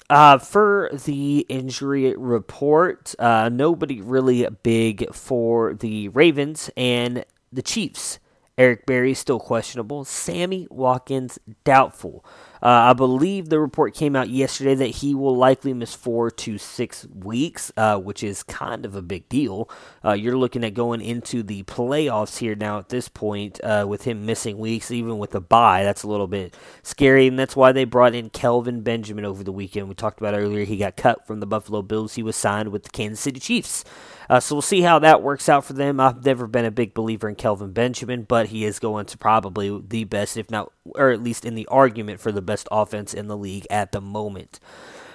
[0.09, 8.17] Uh, for the injury report, uh, nobody really big for the Ravens and the Chiefs.
[8.57, 10.03] Eric Berry is still questionable.
[10.05, 12.25] Sammy Watkins doubtful.
[12.61, 16.57] Uh, I believe the report came out yesterday that he will likely miss four to
[16.57, 19.69] six weeks, uh, which is kind of a big deal.
[20.03, 24.03] Uh, you're looking at going into the playoffs here now at this point uh, with
[24.03, 25.83] him missing weeks, even with a bye.
[25.83, 29.51] That's a little bit scary, and that's why they brought in Kelvin Benjamin over the
[29.51, 29.87] weekend.
[29.87, 32.15] We talked about earlier, he got cut from the Buffalo Bills.
[32.15, 33.83] He was signed with the Kansas City Chiefs.
[34.29, 35.99] Uh, so we'll see how that works out for them.
[35.99, 39.81] I've never been a big believer in Kelvin Benjamin, but he is going to probably
[39.87, 43.27] the best, if not, or at least in the argument for the best offense in
[43.27, 44.59] the league at the moment.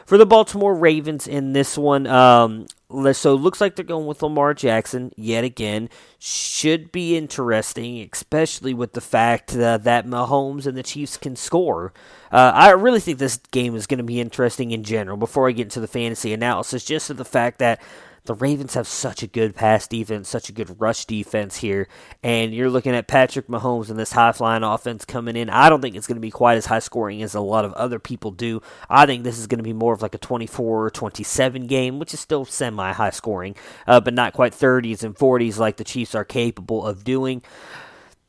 [0.07, 2.66] For the Baltimore Ravens in this one, um,
[3.12, 5.88] so looks like they're going with Lamar Jackson yet again.
[6.18, 11.94] Should be interesting, especially with the fact uh, that Mahomes and the Chiefs can score.
[12.31, 15.16] Uh, I really think this game is going to be interesting in general.
[15.16, 17.81] Before I get into the fantasy analysis, just to the fact that
[18.26, 21.88] the Ravens have such a good pass defense, such a good rush defense here,
[22.22, 25.50] and you're looking at Patrick Mahomes and this high flying offense coming in.
[25.50, 27.74] I don't think it's going to be quite as high scoring as a lot of
[27.74, 28.62] other people do.
[28.88, 32.14] I think this is going to be more of like a 24 27 game, which
[32.14, 33.56] is still semi high scoring,
[33.87, 37.42] uh, but not quite 30s and 40s like the Chiefs are capable of doing.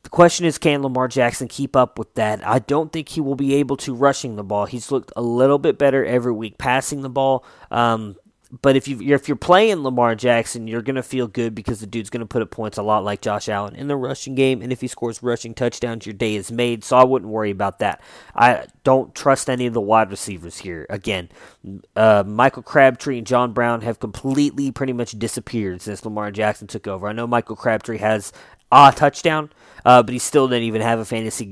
[0.02, 2.46] The question is, can Lamar Jackson keep up with that?
[2.46, 4.66] I don't think he will be able to rushing the ball.
[4.66, 7.44] He's looked a little bit better every week passing the ball.
[7.72, 8.14] Um,
[8.62, 12.10] but if you if you're playing Lamar Jackson, you're gonna feel good because the dude's
[12.10, 14.80] gonna put up points a lot like Josh Allen in the rushing game, and if
[14.80, 16.84] he scores rushing touchdowns, your day is made.
[16.84, 18.00] So I wouldn't worry about that.
[18.34, 20.86] I don't trust any of the wide receivers here.
[20.88, 21.28] Again,
[21.94, 26.86] uh, Michael Crabtree and John Brown have completely pretty much disappeared since Lamar Jackson took
[26.86, 27.08] over.
[27.08, 28.32] I know Michael Crabtree has
[28.72, 29.50] a touchdown,
[29.84, 31.44] uh, but he still didn't even have a fantasy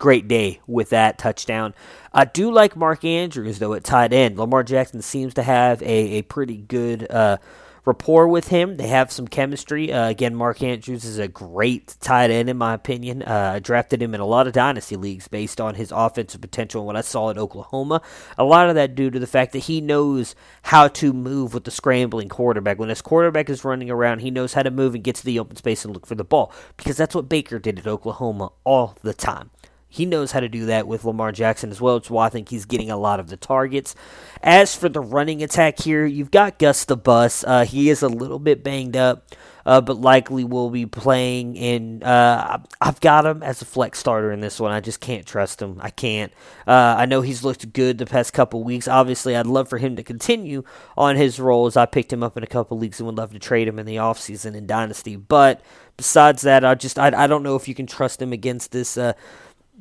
[0.00, 1.74] great day with that touchdown.
[2.12, 4.36] I do like Mark Andrews, though, at tight end.
[4.36, 7.36] Lamar Jackson seems to have a, a pretty good uh,
[7.84, 8.76] rapport with him.
[8.76, 9.92] They have some chemistry.
[9.92, 13.22] Uh, again, Mark Andrews is a great tight end, in my opinion.
[13.22, 16.80] Uh, I drafted him in a lot of dynasty leagues based on his offensive potential
[16.80, 18.02] and what I saw at Oklahoma.
[18.38, 21.64] A lot of that due to the fact that he knows how to move with
[21.64, 22.78] the scrambling quarterback.
[22.78, 25.38] When his quarterback is running around, he knows how to move and get to the
[25.38, 28.96] open space and look for the ball because that's what Baker did at Oklahoma all
[29.02, 29.50] the time.
[29.92, 31.96] He knows how to do that with Lamar Jackson as well.
[31.96, 33.96] It's why I think he's getting a lot of the targets.
[34.40, 37.42] As for the running attack here, you've got Gus the Bus.
[37.44, 39.34] Uh, he is a little bit banged up,
[39.66, 42.04] uh, but likely will be playing in.
[42.04, 44.70] Uh, I've got him as a flex starter in this one.
[44.70, 45.78] I just can't trust him.
[45.80, 46.32] I can't.
[46.68, 48.86] Uh, I know he's looked good the past couple weeks.
[48.86, 50.62] Obviously, I'd love for him to continue
[50.96, 51.76] on his roles.
[51.76, 53.86] I picked him up in a couple leagues and would love to trade him in
[53.86, 55.16] the offseason in Dynasty.
[55.16, 55.60] But
[55.96, 58.96] besides that, I just I, I don't know if you can trust him against this
[58.96, 59.12] uh,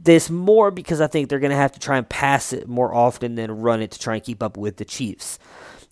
[0.04, 2.94] this more because I think they're going to have to try and pass it more
[2.94, 5.40] often than run it to try and keep up with the Chiefs.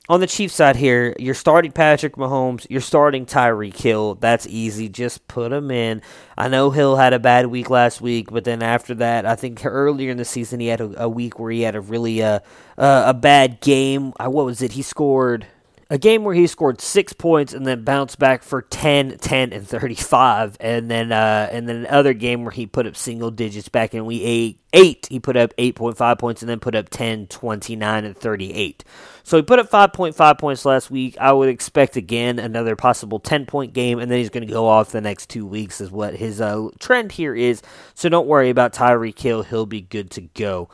[0.09, 4.15] On the Chiefs side here, you're starting Patrick Mahomes, you're starting Tyreek Hill.
[4.15, 4.87] That's easy.
[4.87, 6.01] Just put him in.
[6.37, 9.65] I know Hill had a bad week last week, but then after that, I think
[9.65, 12.39] earlier in the season he had a, a week where he had a really uh,
[12.77, 14.13] uh, a bad game.
[14.17, 14.71] Uh, what was it?
[14.71, 15.45] He scored
[15.89, 19.67] a game where he scored six points and then bounced back for 10, 10, and
[19.67, 20.57] 35.
[20.59, 24.05] And then uh, and then another game where he put up single digits back in
[24.05, 25.07] week eight, eight.
[25.09, 28.83] He put up 8.5 points and then put up 10, 29, and 38.
[29.23, 31.17] So he put up 5.5 points last week.
[31.19, 34.67] I would expect again another possible 10 point game, and then he's going to go
[34.67, 37.61] off the next two weeks, is what his uh, trend here is.
[37.93, 39.43] So don't worry about Tyreek Hill.
[39.43, 40.69] He'll be good to go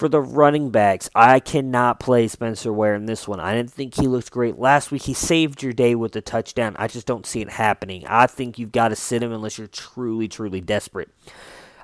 [0.00, 3.38] for the running backs, I cannot play Spencer Ware in this one.
[3.38, 5.02] I didn't think he looked great last week.
[5.02, 6.74] He saved your day with the touchdown.
[6.78, 8.06] I just don't see it happening.
[8.06, 11.10] I think you've got to sit him unless you're truly, truly desperate.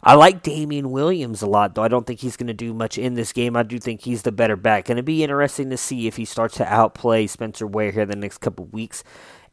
[0.02, 1.82] I like Damien Williams a lot, though.
[1.82, 3.54] I don't think he's going to do much in this game.
[3.54, 4.86] I do think he's the better back.
[4.86, 8.16] Going to be interesting to see if he starts to outplay Spencer Ware here the
[8.16, 9.04] next couple weeks.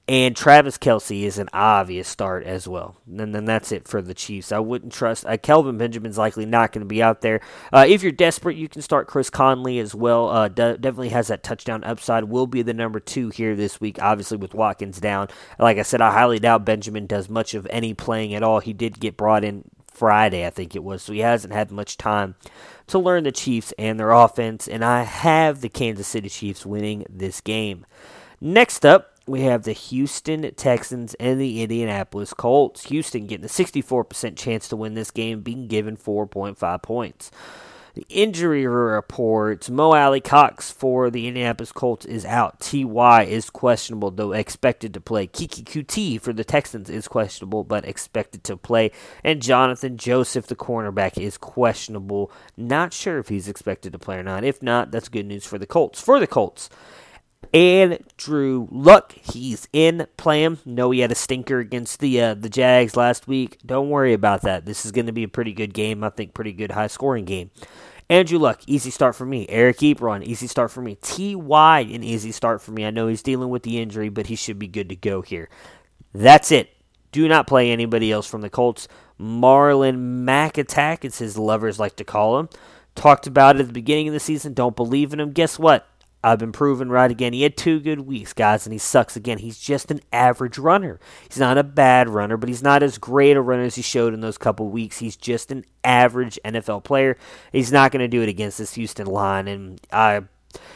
[0.05, 2.97] And Travis Kelce is an obvious start as well.
[3.07, 4.51] And then that's it for the Chiefs.
[4.51, 5.25] I wouldn't trust.
[5.25, 7.39] Uh, Kelvin Benjamin's likely not going to be out there.
[7.71, 10.27] Uh, if you're desperate, you can start Chris Conley as well.
[10.27, 12.25] Uh, de- definitely has that touchdown upside.
[12.25, 15.29] Will be the number two here this week, obviously, with Watkins down.
[15.57, 18.59] Like I said, I highly doubt Benjamin does much of any playing at all.
[18.59, 21.97] He did get brought in Friday, I think it was, so he hasn't had much
[21.97, 22.35] time
[22.87, 24.67] to learn the Chiefs and their offense.
[24.67, 27.85] And I have the Kansas City Chiefs winning this game.
[28.41, 32.85] Next up, we have the Houston Texans and the Indianapolis Colts.
[32.85, 37.31] Houston getting a 64% chance to win this game, being given 4.5 points.
[37.95, 42.59] The injury reports Mo Alie-Cox for the Indianapolis Colts is out.
[42.59, 45.27] Ty is questionable, though expected to play.
[45.27, 48.91] Keke Coutee for the Texans is questionable, but expected to play.
[49.23, 52.31] And Jonathan Joseph, the cornerback, is questionable.
[52.57, 54.43] Not sure if he's expected to play or not.
[54.43, 56.01] If not, that's good news for the Colts.
[56.01, 56.71] For the Colts,
[57.53, 60.57] Andrew Luck, he's in playing.
[60.65, 63.59] No, he had a stinker against the uh, the Jags last week.
[63.63, 64.65] Don't worry about that.
[64.65, 66.03] This is going to be a pretty good game.
[66.03, 67.51] I think pretty good high scoring game.
[68.09, 69.47] Andrew Luck, easy start for me.
[69.49, 70.95] Eric Ebron, easy start for me.
[70.95, 72.85] Ty, an easy start for me.
[72.85, 75.49] I know he's dealing with the injury, but he should be good to go here.
[76.13, 76.69] That's it.
[77.11, 78.87] Do not play anybody else from the Colts.
[79.19, 82.49] Marlon Mack attack, as his lovers like to call him.
[82.95, 84.53] Talked about it at the beginning of the season.
[84.53, 85.31] Don't believe in him.
[85.31, 85.87] Guess what?
[86.23, 87.33] I've been proven right again.
[87.33, 89.39] He had two good weeks, guys, and he sucks again.
[89.39, 90.99] He's just an average runner.
[91.27, 94.13] He's not a bad runner, but he's not as great a runner as he showed
[94.13, 94.99] in those couple weeks.
[94.99, 97.17] He's just an average NFL player.
[97.51, 100.21] He's not going to do it against this Houston line, and I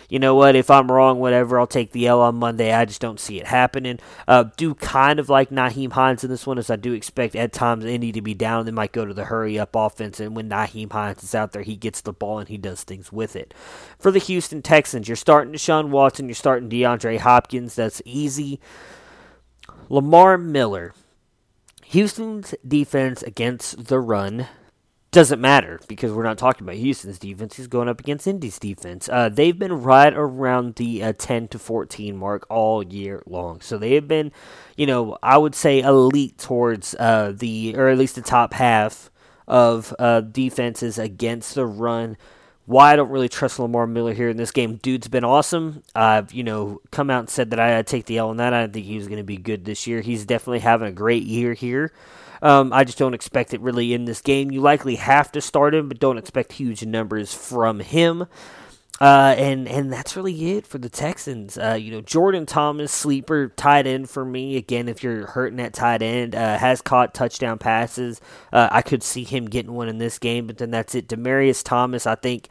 [0.09, 0.55] you know what?
[0.55, 2.73] If I'm wrong, whatever, I'll take the L on Monday.
[2.73, 3.99] I just don't see it happening.
[4.27, 7.51] Uh, do kind of like Nyheim Hines in this one, as I do expect at
[7.51, 8.65] times Indy to be down.
[8.65, 11.63] They might go to the hurry up offense, and when Nyheim Hines is out there,
[11.63, 13.53] he gets the ball and he does things with it.
[13.99, 17.75] For the Houston Texans, you're starting Deshaun Watson, you're starting DeAndre Hopkins.
[17.75, 18.59] That's easy.
[19.89, 20.93] Lamar Miller.
[21.85, 24.47] Houston's defense against the run
[25.11, 27.55] doesn't matter because we're not talking about Houston's defense.
[27.55, 29.07] He's going up against Indy's defense.
[29.07, 33.61] Uh, they've been right around the uh, 10 to 14 mark all year long.
[33.61, 34.31] So they have been,
[34.75, 39.09] you know, I would say elite towards uh, the, or at least the top half
[39.47, 42.17] of uh, defenses against the run.
[42.65, 44.75] Why I don't really trust Lamar Miller here in this game.
[44.75, 45.83] Dude's been awesome.
[45.95, 48.53] I've, you know, come out and said that I take the L on that.
[48.53, 50.01] I think he's going to be good this year.
[50.01, 51.93] He's definitely having a great year here.
[52.41, 54.51] Um, I just don't expect it really in this game.
[54.51, 58.27] You likely have to start him, but don't expect huge numbers from him.
[58.99, 61.55] Uh, and and that's really it for the Texans.
[61.57, 64.57] Uh, you know, Jordan Thomas, sleeper tight end for me.
[64.57, 68.19] Again, if you're hurting at tight end, uh, has caught touchdown passes.
[68.51, 71.07] Uh, I could see him getting one in this game, but then that's it.
[71.07, 72.49] Demaryius Thomas, I think,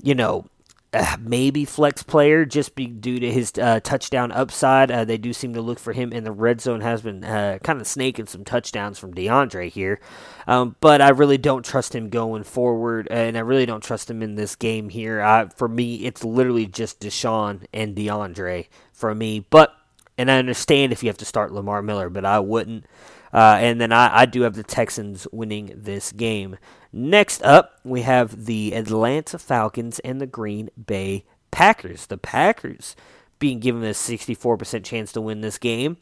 [0.00, 0.46] you know,
[0.94, 4.90] uh, maybe flex player just be due to his uh, touchdown upside.
[4.90, 6.82] Uh, they do seem to look for him in the red zone.
[6.82, 10.00] Has been uh, kind of snaking some touchdowns from DeAndre here,
[10.46, 14.22] um, but I really don't trust him going forward, and I really don't trust him
[14.22, 15.22] in this game here.
[15.22, 19.46] I, for me, it's literally just Deshaun and DeAndre for me.
[19.48, 19.74] But
[20.18, 22.84] and I understand if you have to start Lamar Miller, but I wouldn't.
[23.32, 26.58] Uh, and then I, I do have the Texans winning this game.
[26.92, 32.06] Next up, we have the Atlanta Falcons and the Green Bay Packers.
[32.06, 32.94] The Packers
[33.38, 35.96] being given a 64% chance to win this game,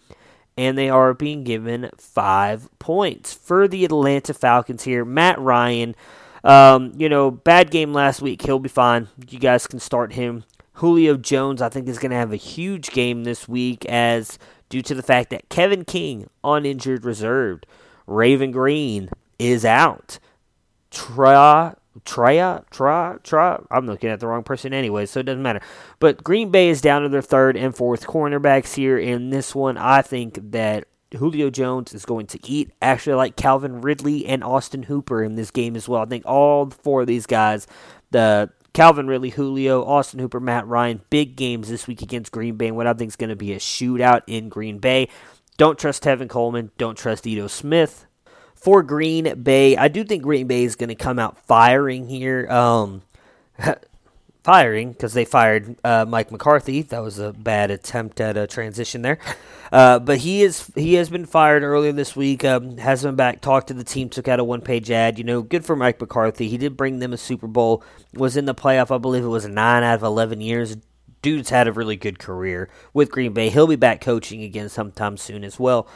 [0.57, 3.33] and they are being given five points.
[3.33, 5.95] For the Atlanta Falcons here, Matt Ryan,
[6.43, 8.43] um, you know, bad game last week.
[8.43, 9.09] He'll be fine.
[9.29, 10.45] You guys can start him.
[10.75, 14.39] Julio Jones, I think, is going to have a huge game this week as
[14.69, 17.67] due to the fact that Kevin King, on injured reserved,
[18.07, 20.19] Raven Green is out.
[20.91, 23.65] Tra, Traya, Tra, Tra.
[23.71, 25.61] I'm looking at the wrong person anyway, so it doesn't matter.
[25.99, 28.99] But Green Bay is down to their third and fourth cornerbacks here.
[28.99, 30.85] In this one, I think that
[31.17, 32.71] Julio Jones is going to eat.
[32.81, 36.03] Actually, like Calvin Ridley and Austin Hooper in this game as well.
[36.03, 37.67] I think all four of these guys,
[38.11, 42.71] the Calvin Ridley, Julio, Austin Hooper, Matt Ryan, big games this week against Green Bay.
[42.71, 45.09] What I think is going to be a shootout in Green Bay.
[45.57, 46.71] Don't trust Tevin Coleman.
[46.79, 48.07] Don't trust Ito Smith.
[48.61, 52.47] For Green Bay, I do think Green Bay is going to come out firing here.
[52.51, 53.03] Um,
[54.43, 56.83] firing because they fired uh, Mike McCarthy.
[56.83, 59.19] That was a bad attempt at a transition there.
[59.73, 62.45] Uh, but he is he has been fired earlier this week.
[62.45, 65.17] Um, has been back, talked to the team, took out a one page ad.
[65.17, 66.49] You know, good for Mike McCarthy.
[66.49, 67.85] He did bring them a Super Bowl.
[68.13, 70.77] Was in the playoff, I believe it was nine out of eleven years.
[71.23, 73.49] Dude's had a really good career with Green Bay.
[73.49, 75.87] He'll be back coaching again sometime soon as well.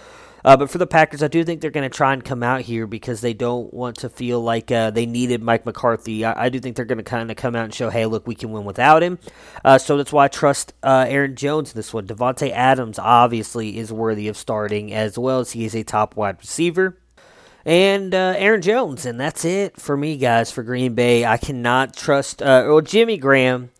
[0.44, 2.60] Uh, but for the Packers, I do think they're going to try and come out
[2.60, 6.24] here because they don't want to feel like uh, they needed Mike McCarthy.
[6.24, 8.26] I, I do think they're going to kind of come out and show, hey, look,
[8.26, 9.18] we can win without him.
[9.64, 12.06] Uh, so that's why I trust uh, Aaron Jones in this one.
[12.06, 16.38] Davante Adams obviously is worthy of starting as well as he is a top wide
[16.38, 16.98] receiver
[17.66, 20.50] and uh, Aaron Jones, and that's it for me, guys.
[20.50, 22.42] For Green Bay, I cannot trust.
[22.42, 23.70] Uh, well, Jimmy Graham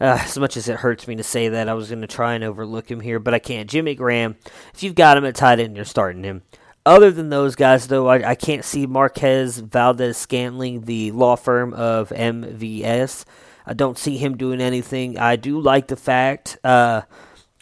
[0.00, 2.34] uh, as much as it hurts me to say that, I was going to try
[2.34, 3.70] and overlook him here, but I can't.
[3.70, 4.36] Jimmy Graham,
[4.74, 6.42] if you've got him at tight end, you're starting him.
[6.86, 12.10] Other than those guys, though, I, I can't see Marquez Valdes-Scantling, the law firm of
[12.10, 13.24] MVS.
[13.66, 15.18] I don't see him doing anything.
[15.18, 17.02] I do like the fact uh,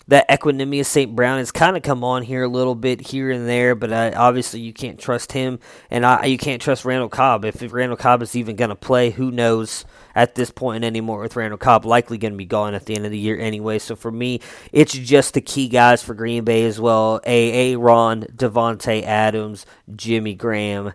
[0.08, 1.14] that Equanimeous St.
[1.14, 4.12] Brown has kind of come on here a little bit here and there, but uh,
[4.16, 5.58] obviously you can't trust him,
[5.90, 7.44] and I, you can't trust Randall Cobb.
[7.44, 9.84] If, if Randall Cobb is even going to play, who knows
[10.14, 13.04] at this point anymore with Randall Cobb likely going to be gone at the end
[13.06, 13.78] of the year anyway.
[13.78, 14.40] So for me,
[14.72, 17.20] it's just the key guys for Green Bay as well.
[17.24, 17.72] A.
[17.72, 17.78] A.
[17.78, 20.92] Ron, Davante Adams, Jimmy Graham,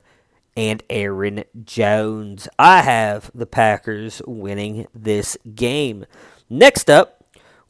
[0.55, 2.47] and Aaron Jones.
[2.57, 6.05] I have the Packers winning this game.
[6.49, 7.16] Next up,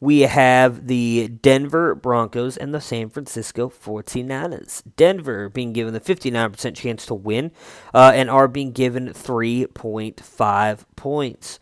[0.00, 4.82] we have the Denver Broncos and the San Francisco 49ers.
[4.96, 7.50] Denver being given the 59% chance to win
[7.92, 11.58] uh, and are being given 3.5 points.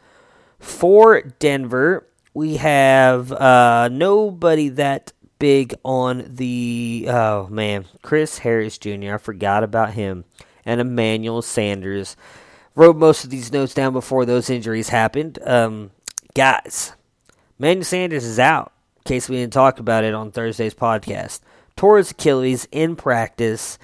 [0.58, 9.14] For Denver, we have uh, nobody that big on the, oh man, Chris Harris Jr.
[9.14, 10.24] I forgot about him.
[10.64, 12.16] And Emmanuel Sanders.
[12.74, 15.38] Wrote most of these notes down before those injuries happened.
[15.46, 15.92] Um,
[16.34, 16.92] guys,
[17.58, 21.40] Manuel Sanders is out, in case we didn't talk about it on Thursday's podcast.
[21.74, 23.78] Tore his Achilles in practice.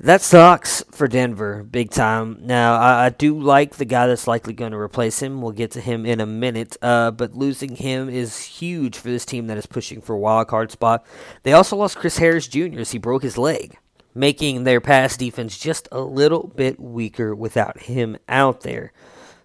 [0.00, 2.38] That sucks for Denver, big time.
[2.40, 5.40] Now, I, I do like the guy that's likely going to replace him.
[5.40, 6.76] We'll get to him in a minute.
[6.82, 10.48] Uh, but losing him is huge for this team that is pushing for a wild
[10.48, 11.06] card spot.
[11.44, 12.80] They also lost Chris Harris Jr.
[12.80, 13.78] as he broke his leg,
[14.16, 18.92] making their pass defense just a little bit weaker without him out there.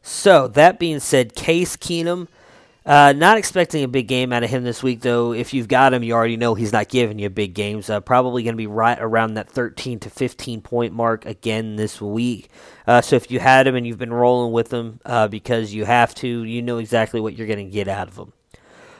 [0.02, 2.28] So, that being said, Case Keenum
[2.86, 5.34] uh, not expecting a big game out of him this week, though.
[5.34, 7.90] If you've got him, you already know he's not giving you big games.
[7.90, 12.00] Uh, probably going to be right around that 13 to 15 point mark again this
[12.00, 12.50] week.
[12.86, 15.86] Uh, so if you had him and you've been rolling with him uh, because you
[15.86, 18.34] have to, you know exactly what you're going to get out of him.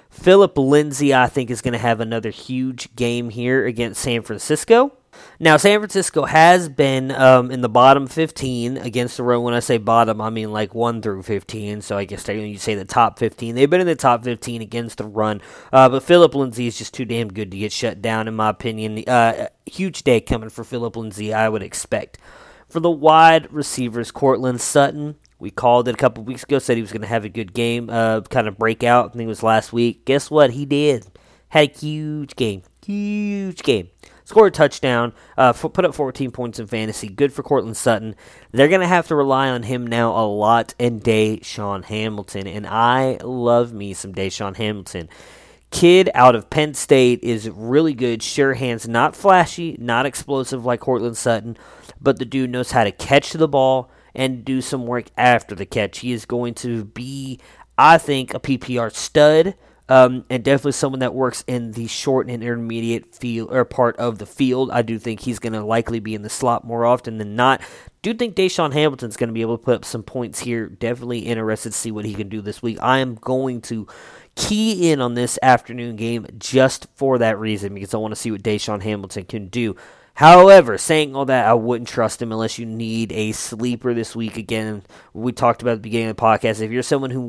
[0.10, 4.94] Philip Lindsay, I think, is going to have another huge game here against San Francisco.
[5.38, 9.44] Now, San Francisco has been um, in the bottom 15 against the run.
[9.44, 11.82] When I say bottom, I mean like 1 through 15.
[11.82, 15.00] So I guess you say the top 15, they've been in the top 15 against
[15.00, 15.42] the run.
[15.74, 18.50] Uh, but Philip Lindsay is just too damn good to get shut down, in my
[18.50, 19.04] opinion.
[19.08, 22.18] Uh, huge day coming for Philip Lindsay, I would expect.
[22.70, 26.82] For the wide receivers, Courtland Sutton, we called it a couple weeks ago, said he
[26.82, 29.10] was going to have a good game, uh, kind of breakout.
[29.10, 30.06] I think it was last week.
[30.06, 30.52] Guess what?
[30.52, 31.08] He did.
[31.50, 32.64] Had a huge game.
[32.86, 33.90] Huge game
[34.26, 37.08] scored a touchdown, uh, put up 14 points in fantasy.
[37.08, 38.16] Good for Courtland Sutton.
[38.52, 42.48] They're going to have to rely on him now a lot and DaeSean Hamilton.
[42.48, 45.08] And I love me some DaeSean Hamilton.
[45.72, 48.24] Kid out of Penn State is really good.
[48.24, 51.58] Sure hands, not flashy, not explosive like Courtland Sutton,
[52.02, 55.66] but the dude knows how to catch the ball and do some work after the
[55.66, 56.00] catch.
[56.00, 57.40] He is going to be,
[57.78, 59.56] I think, a PPR stud
[59.88, 64.18] um, and definitely someone that works in the short and intermediate field or part of
[64.18, 64.72] the field.
[64.72, 67.62] I do think he's going to likely be in the slot more often than not.
[68.02, 70.68] Do think DaeSean Hamilton's going to be able to put up some points here.
[70.68, 72.78] Definitely interested to see what he can do this week.
[72.82, 73.88] I am going to
[74.36, 78.32] key in on this afternoon game just for that reason because I want to see
[78.32, 79.76] what DaeSean Hamilton can do.
[80.16, 84.38] However, saying all that, I wouldn't trust him unless you need a sleeper this week.
[84.38, 84.84] Again,
[85.14, 86.62] we talked about at the beginning of the podcast.
[86.62, 87.22] If you're someone who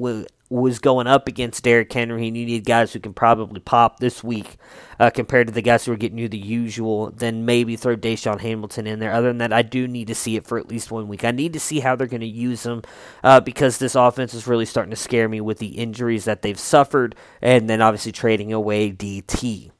[0.49, 4.23] was going up against Derrick Henry, and you need guys who can probably pop this
[4.23, 4.57] week
[5.01, 8.41] uh, compared to the guys who are getting you the usual, then maybe throw DaeSean
[8.41, 9.13] Hamilton in there.
[9.13, 11.25] Other than that, I do need to see it for at least one week.
[11.25, 12.83] I need to see how they're going to use him
[13.25, 16.59] uh, because this offense is really starting to scare me with the injuries that they've
[16.59, 19.73] suffered, and then obviously trading away DT.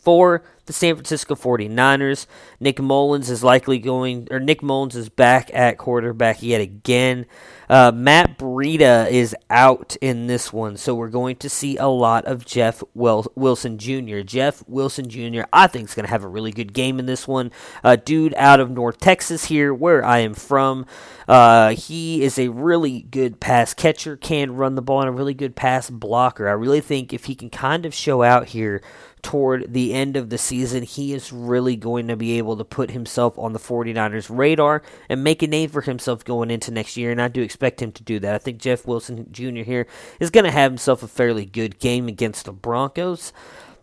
[0.00, 2.26] For the San Francisco 49ers,
[2.58, 7.26] Nick Mullens is likely going, or Nick Mullens is back at quarterback yet again.
[7.70, 12.24] Uh, Matt Breida is out in this one, so we're going to see a lot
[12.24, 14.22] of Jeff Wilson Jr.
[14.22, 15.42] Jeff Wilson Jr.
[15.52, 17.52] I think is going to have a really good game in this one.
[17.84, 20.84] Uh, dude out of North Texas here, where I am from.
[21.28, 25.32] Uh, he is a really good pass catcher, can run the ball, and a really
[25.32, 26.48] good pass blocker.
[26.48, 28.82] I really think if he can kind of show out here
[29.22, 32.90] toward the end of the season, he is really going to be able to put
[32.90, 37.10] himself on the 49ers radar and make a name for himself going into next year.
[37.10, 38.34] And I do expect him to do that.
[38.34, 39.62] I think Jeff Wilson Jr.
[39.62, 39.86] here
[40.18, 43.32] is going to have himself a fairly good game against the Broncos.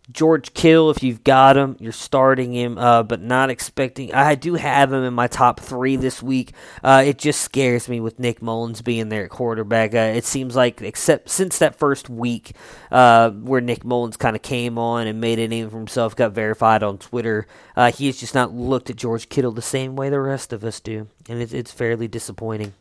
[0.10, 4.14] George Kittle, if you've got him, you're starting him, uh, but not expecting.
[4.14, 6.54] I do have him in my top three this week.
[6.82, 9.94] Uh, it just scares me with Nick Mullens being there at quarterback.
[9.94, 12.54] Uh, it seems like, except since that first week
[12.90, 16.32] uh, where Nick Mullens kind of came on and made a name for himself, got
[16.32, 17.46] verified on Twitter,
[17.76, 20.64] uh, he has just not looked at George Kittle the same way the rest of
[20.64, 22.74] us do, and it's, it's fairly disappointing.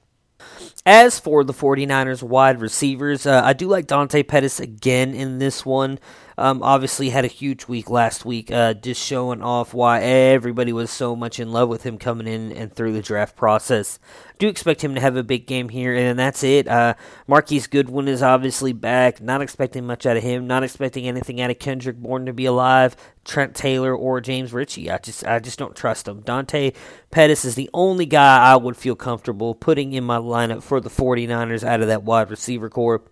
[0.84, 5.66] As for the 49ers wide receivers, uh, I do like Dante Pettis again in this
[5.66, 5.98] one.
[6.38, 10.90] Um, obviously, had a huge week last week, uh, just showing off why everybody was
[10.90, 13.98] so much in love with him coming in and through the draft process.
[14.38, 16.68] Do expect him to have a big game here, and that's it.
[16.68, 16.94] Uh,
[17.26, 19.22] Marquise Goodwin is obviously back.
[19.22, 20.46] Not expecting much out of him.
[20.46, 22.96] Not expecting anything out of Kendrick Bourne to be alive.
[23.24, 24.90] Trent Taylor or James Ritchie.
[24.90, 26.20] I just I just don't trust them.
[26.20, 26.72] Dante
[27.10, 30.90] Pettis is the only guy I would feel comfortable putting in my lineup for the
[30.90, 33.02] 49ers out of that wide receiver corps.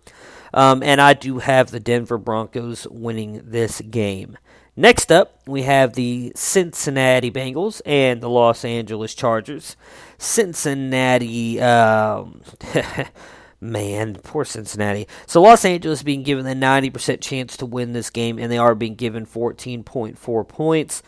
[0.55, 4.37] Um, and I do have the Denver Broncos winning this game.
[4.77, 9.75] Next up, we have the Cincinnati Bengals and the Los Angeles Chargers.
[10.17, 12.41] Cincinnati, um,
[13.61, 15.07] man, poor Cincinnati.
[15.27, 18.75] So Los Angeles being given the 90% chance to win this game, and they are
[18.75, 21.03] being given 14.4 points.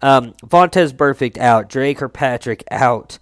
[0.00, 3.18] Um, Vontaze Burfict out, Dre Kirkpatrick out,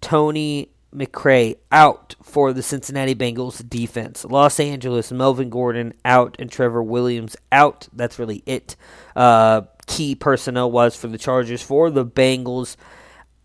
[0.00, 4.24] Tony McRae out for the Cincinnati Bengals defense.
[4.24, 7.88] Los Angeles, Melvin Gordon out, and Trevor Williams out.
[7.92, 8.76] That's really it.
[9.14, 11.62] Uh, key personnel was for the Chargers.
[11.62, 12.76] For the Bengals,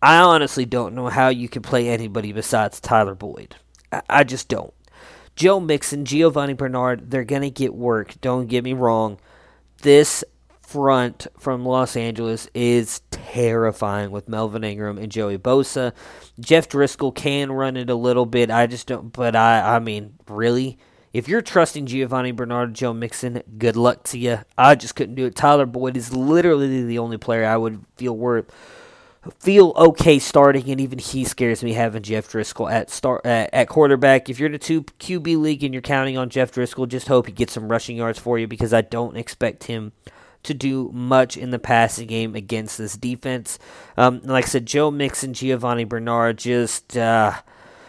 [0.00, 3.56] I honestly don't know how you can play anybody besides Tyler Boyd.
[3.92, 4.74] I, I just don't.
[5.36, 8.20] Joe Mixon, Giovani Bernard, they're going to get work.
[8.20, 9.18] Don't get me wrong.
[9.82, 10.24] This
[10.60, 13.00] front from Los Angeles is
[13.32, 15.92] terrifying with Melvin Ingram and Joey Bosa.
[16.38, 18.50] Jeff Driskel can run it a little bit.
[18.50, 19.12] I just don't.
[19.12, 20.78] But I, I mean, really,
[21.12, 24.40] if you're trusting Giovani Bernard, Joe Mixon, good luck to you.
[24.58, 25.34] I just couldn't do it.
[25.34, 28.52] Tyler Boyd is literally the only player I would feel worth
[29.38, 33.68] feel okay starting, and even he scares me having Jeff Driskel at start uh, at
[33.68, 34.28] quarterback.
[34.28, 37.26] If you're in a two QB league and you're counting on Jeff Driskel, just hope
[37.26, 39.92] he gets some rushing yards for you because I don't expect him
[40.42, 43.58] to do much in the passing game against this defense.
[43.96, 47.34] Um, like I said, Joe Mixon, Giovani Bernard, just uh,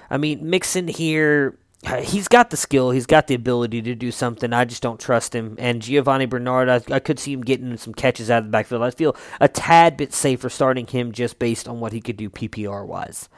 [0.10, 1.58] I mean Mixon here
[2.04, 4.54] he's got the skill, he's got the ability to do something.
[4.54, 5.56] I just don't trust him.
[5.60, 8.84] And Giovani Bernard, I, I, could see him getting some catches out of the backfield.
[8.84, 12.30] I feel a tad bit safer starting him just based on what he could do
[12.30, 13.30] PPR wise.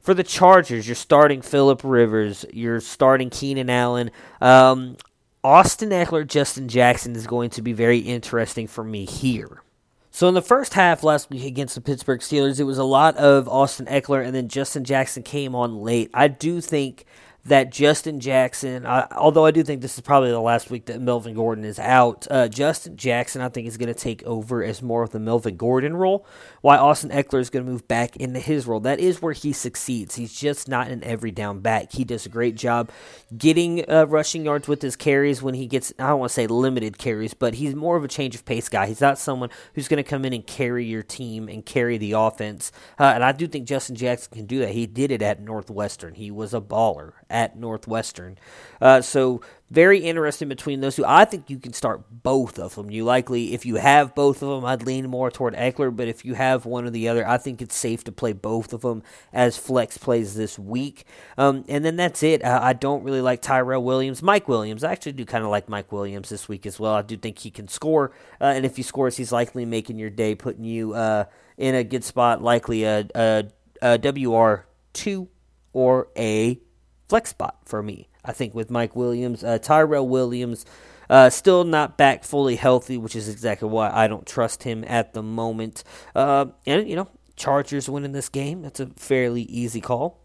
[0.00, 4.10] For the Chargers, you're starting Philip Rivers, you're starting Keenan Allen.
[4.40, 4.96] Um,
[5.44, 9.62] Austin Ekeler, Justin Jackson is going to be very interesting for me here.
[10.10, 13.14] So in the first half last week against the Pittsburgh Steelers, it was a lot
[13.18, 16.10] of Austin Ekeler, and then Justin Jackson came on late.
[16.14, 17.04] I do think
[17.44, 21.02] that Justin Jackson, I, although I do think this is probably the last week that
[21.02, 24.80] Melvin Gordon is out, uh, Justin Jackson, I think, is going to take over as
[24.80, 26.24] more of the Melvin Gordon role,
[26.64, 28.80] while Austin Ekeler is going to move back into his role.
[28.80, 30.14] That is where he succeeds.
[30.14, 31.92] He's just not an every down back.
[31.92, 32.90] He does a great job
[33.36, 36.46] getting uh, rushing yards with his carries when he gets, I don't want to say
[36.46, 38.86] limited carries, but he's more of a change of pace guy.
[38.86, 42.12] He's not someone who's going to come in and carry your team and carry the
[42.12, 42.72] offense.
[42.98, 44.70] Uh, and I do think Justin Jackson can do that.
[44.70, 48.38] He did it at Northwestern, he was a baller at Northwestern.
[48.80, 49.42] Uh, so
[49.74, 51.04] very interesting between those two.
[51.04, 52.92] I think you can start both of them.
[52.92, 56.24] You likely, if you have both of them, I'd lean more toward Ekeler, But if
[56.24, 59.02] you have one or the other, I think it's safe to play both of them
[59.32, 61.06] as flex plays this week.
[61.36, 62.44] Um, and then that's it.
[62.44, 64.22] Uh, I don't really like Tyrell Williams.
[64.22, 66.94] Mike Williams, I actually do kind of like Mike Williams this week as well.
[66.94, 70.10] I do think he can score, uh, and if he scores, he's likely making your
[70.10, 71.24] day, putting you uh,
[71.58, 73.44] in a good spot, likely a, a,
[73.82, 75.28] a WR two
[75.72, 76.60] or a
[77.08, 78.08] flex spot for me.
[78.24, 80.64] I think with Mike Williams, uh, Tyrell Williams,
[81.10, 85.12] uh, still not back fully healthy, which is exactly why I don't trust him at
[85.12, 85.84] the moment.
[86.14, 88.62] Uh, and you know, Chargers winning this game.
[88.62, 90.20] That's a fairly easy call.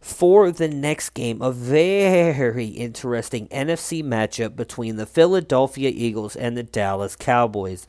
[0.00, 6.64] For the next game, a very interesting NFC matchup between the Philadelphia Eagles and the
[6.64, 7.86] Dallas Cowboys.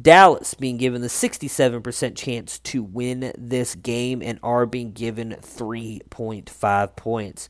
[0.00, 6.96] Dallas being given the 67% chance to win this game and are being given 3.5
[6.96, 7.48] points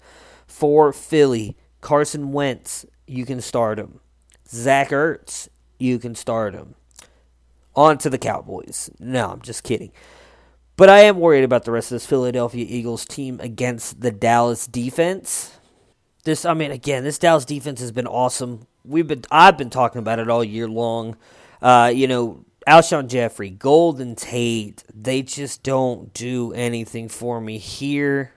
[0.56, 4.00] for Philly, Carson Wentz, you can start him.
[4.48, 6.76] Zach Ertz, you can start him.
[7.74, 8.88] On to the Cowboys.
[8.98, 9.92] No, I'm just kidding.
[10.78, 14.66] But I am worried about the rest of this Philadelphia Eagles team against the Dallas
[14.66, 15.58] defense.
[16.24, 18.66] This, I mean, again, this Dallas defense has been awesome.
[18.82, 21.18] We've been, I've been talking about it all year long.
[21.60, 28.32] Uh, you know, Alshon Jeffery, Golden Tate, they just don't do anything for me here.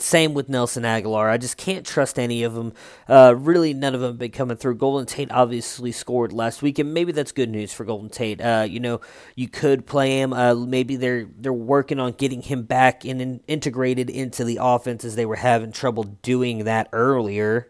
[0.00, 1.30] Same with Nelson Agholor.
[1.30, 2.72] I just can't trust any of them.
[3.08, 4.74] Uh, really, none of them have been coming through.
[4.74, 8.40] Golden Tate obviously scored last week, and maybe that's good news for Golden Tate.
[8.40, 9.00] Uh, you know,
[9.36, 10.32] you could play him.
[10.32, 15.04] Uh, maybe they're they're working on getting him back and in, integrated into the offense
[15.04, 17.68] as they were having trouble doing that earlier.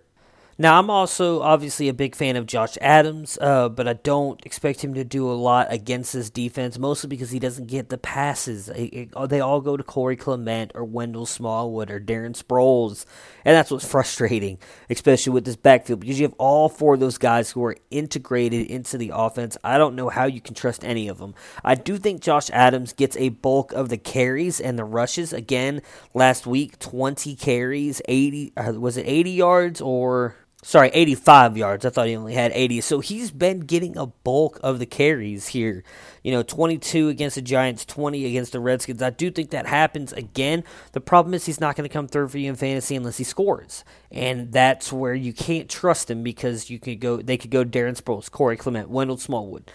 [0.59, 4.83] Now, I'm also obviously a big fan of Josh Adams, uh, but I don't expect
[4.83, 8.67] him to do a lot against this defense, mostly because he doesn't get the passes.
[8.75, 13.05] They all go to Corey Clement or Wendell Smallwood or Darren Sproles,
[13.45, 14.57] and that's what's frustrating,
[14.89, 18.67] especially with this backfield, because you have all four of those guys who are integrated
[18.69, 19.59] into the offense.
[19.63, 21.35] I don't know how you can trust any of them.
[21.65, 25.35] I do think Josh Adams gets a bulk of the carries and the rushes.
[25.35, 25.83] Again,
[26.15, 30.35] last week, 20 carries, 80, uh, was it 80 yards or
[30.67, 31.87] sorry, 85 yards.
[31.87, 32.81] I thought he only had 80.
[32.81, 35.85] So he's been getting a bulk of the carries here.
[36.25, 39.01] You know, 22 against the Giants, 20 against the Redskins.
[39.01, 40.65] I do think that happens again.
[40.91, 43.25] The problem is he's not going to come through for you in fantasy unless he
[43.25, 43.85] scores.
[44.11, 48.01] And that's where you can't trust him because you could go they could go Darren
[48.01, 49.71] Sproles, Corey Clement, Wendell Smallwood.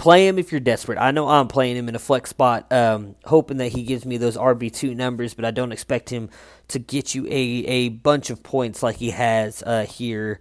[0.00, 0.96] Play him if you're desperate.
[0.96, 4.16] I know I'm playing him in a flex spot, um, hoping that he gives me
[4.16, 6.30] those RB2 numbers, but I don't expect him
[6.68, 10.40] to get you a, a bunch of points like he has uh, here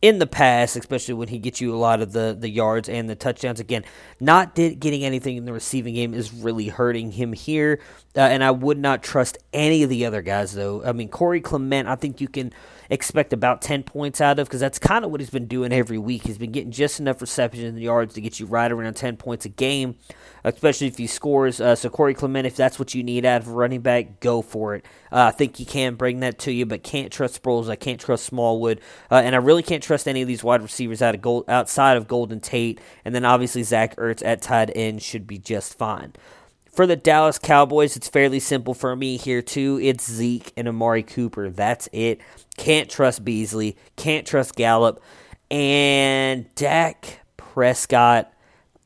[0.00, 3.10] in the past, especially when he gets you a lot of the, the yards and
[3.10, 3.58] the touchdowns.
[3.58, 3.84] Again,
[4.20, 7.80] not getting anything in the receiving game is really hurting him here,
[8.16, 10.84] uh, and I would not trust any of the other guys, though.
[10.84, 12.52] I mean, Corey Clement, I think you can
[12.90, 15.96] expect about 10 points out of because that's kind of what he's been doing every
[15.96, 16.24] week.
[16.24, 19.44] He's been getting just enough receptions and yards to get you right around 10 points
[19.44, 19.94] a game,
[20.42, 21.60] especially if he scores.
[21.60, 24.42] Uh, so, Corey Clement, if that's what you need out of a running back, go
[24.42, 24.84] for it.
[25.12, 27.68] Uh, I think he can bring that to you, but can't trust Sproles.
[27.68, 28.80] I can't trust Smallwood.
[29.10, 31.96] Uh, and I really can't trust any of these wide receivers out of gold, outside
[31.96, 32.80] of Golden Tate.
[33.04, 36.12] And then obviously, Zach Ertz at tight end should be just fine.
[36.72, 39.80] For the Dallas Cowboys, it's fairly simple for me here, too.
[39.82, 41.50] It's Zeke and Amari Cooper.
[41.50, 42.20] That's it.
[42.56, 43.76] Can't trust Beasley.
[43.96, 45.02] Can't trust Gallup.
[45.50, 48.32] And Dak Prescott,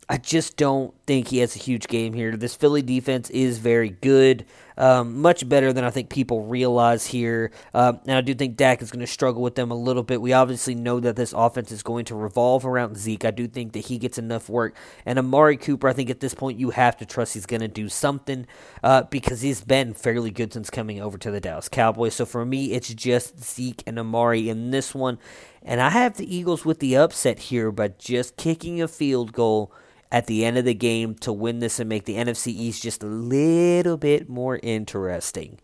[0.09, 2.37] I just don't think he has a huge game here.
[2.37, 4.45] This Philly defense is very good.
[4.77, 7.53] Um, much better than I think people realize here.
[7.73, 10.21] Uh, and I do think Dak is going to struggle with them a little bit.
[10.21, 13.25] We obviously know that this offense is going to revolve around Zeke.
[13.25, 14.75] I do think that he gets enough work.
[15.07, 17.69] And Amari Cooper, I think at this point you have to trust he's going to
[17.69, 18.47] do something
[18.83, 22.15] uh, because he's been fairly good since coming over to the Dallas Cowboys.
[22.15, 25.19] So for me, it's just Zeke and Amari in this one.
[25.63, 29.73] And I have the Eagles with the upset here by just kicking a field goal
[30.15, 33.03] at the end of the game to win this and make the NFC East just
[33.03, 35.59] a little bit more interesting.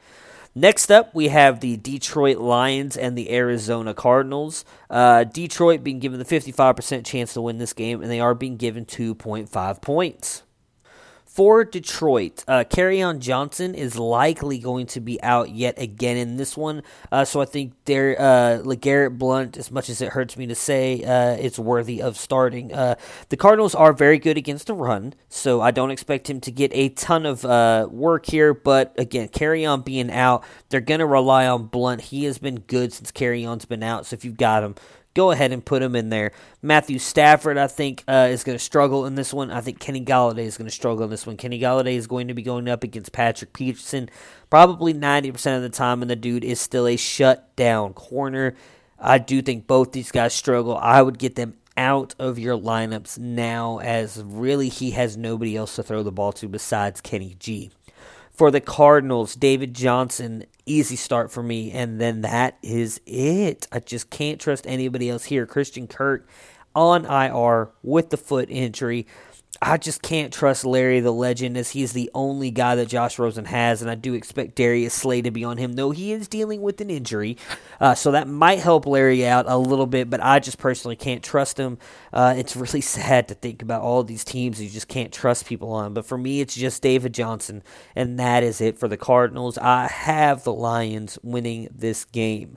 [0.56, 4.64] Next up, we have the Detroit Lions and the Arizona Cardinals.
[4.90, 8.56] Uh, Detroit being given the 55% chance to win this game, and they are being
[8.56, 10.42] given 2.5 points.
[11.30, 16.56] For Detroit, uh, on Johnson is likely going to be out yet again in this
[16.56, 16.82] one.
[17.12, 20.56] Uh, so I think there, uh, LeGarrette Blunt, as much as it hurts me to
[20.56, 22.74] say, uh, it's worthy of starting.
[22.74, 22.96] Uh,
[23.28, 26.72] the Cardinals are very good against the run, so I don't expect him to get
[26.74, 28.52] a ton of uh, work here.
[28.52, 32.00] But again, Kerryon being out, they're going to rely on Blunt.
[32.00, 34.06] He has been good since Kerryon's been out.
[34.06, 34.74] So if you've got him,
[35.14, 36.32] go ahead and put him in there.
[36.62, 39.50] Matthew Stafford, I think, uh, is going to struggle in this one.
[39.50, 41.36] I think Kenny Golladay is going to struggle in this one.
[41.36, 44.08] Kenny Golladay is going to be going up against Patrick Peterson
[44.50, 48.54] probably 90% of the time, and the dude is still a shutdown corner.
[48.98, 50.76] I do think both these guys struggle.
[50.76, 55.76] I would get them out of your lineups now, as really he has nobody else
[55.76, 57.70] to throw the ball to besides Kenny G.
[58.40, 61.72] For the Cardinals, David Johnson easy start for me.
[61.72, 63.68] And then that is it.
[63.70, 65.44] I just can't trust anybody else here.
[65.44, 66.26] Christian Kirk
[66.74, 69.06] on IR with the foot injury.
[69.62, 73.44] I just can't trust Larry the Legend as he's the only guy that Josh Rosen
[73.44, 76.62] has, and I do expect Darius Slay to be on him, though he is dealing
[76.62, 77.36] with an injury.
[77.78, 81.22] Uh, so that might help Larry out a little bit, but I just personally can't
[81.22, 81.76] trust him.
[82.10, 85.72] Uh, it's really sad to think about all these teams you just can't trust people
[85.72, 85.92] on.
[85.92, 87.62] But for me, it's just David Johnson,
[87.94, 89.58] and that is it for the Cardinals.
[89.58, 92.56] I have the Lions winning this game.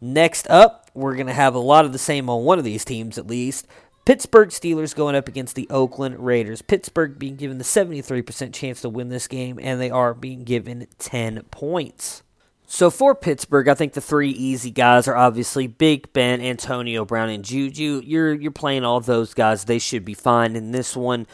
[0.00, 2.84] Next up, we're going to have a lot of the same on one of these
[2.84, 3.66] teams at least.
[4.08, 6.62] Pittsburgh Steelers going up against the Oakland Raiders.
[6.62, 10.86] Pittsburgh being given the 73% chance to win this game, and they are being given
[10.98, 12.22] 10 points.
[12.66, 17.28] So for Pittsburgh, I think the three easy guys are obviously Big Ben, Antonio Brown,
[17.28, 18.00] and Juju.
[18.02, 21.26] You're you're playing all those guys; they should be fine in this one.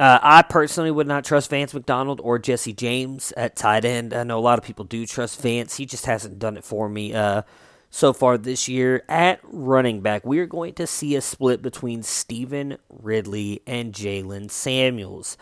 [0.00, 4.14] Uh, I personally would not trust Vance McDonald or Jesse James at tight end.
[4.14, 6.88] I know a lot of people do trust Vance; he just hasn't done it for
[6.88, 7.12] me.
[7.12, 7.42] Uh,
[7.96, 9.02] so far this year.
[9.08, 14.50] At running back, we are going to see a split between Stevan Ridley and Jaylen
[14.50, 15.38] Samuels.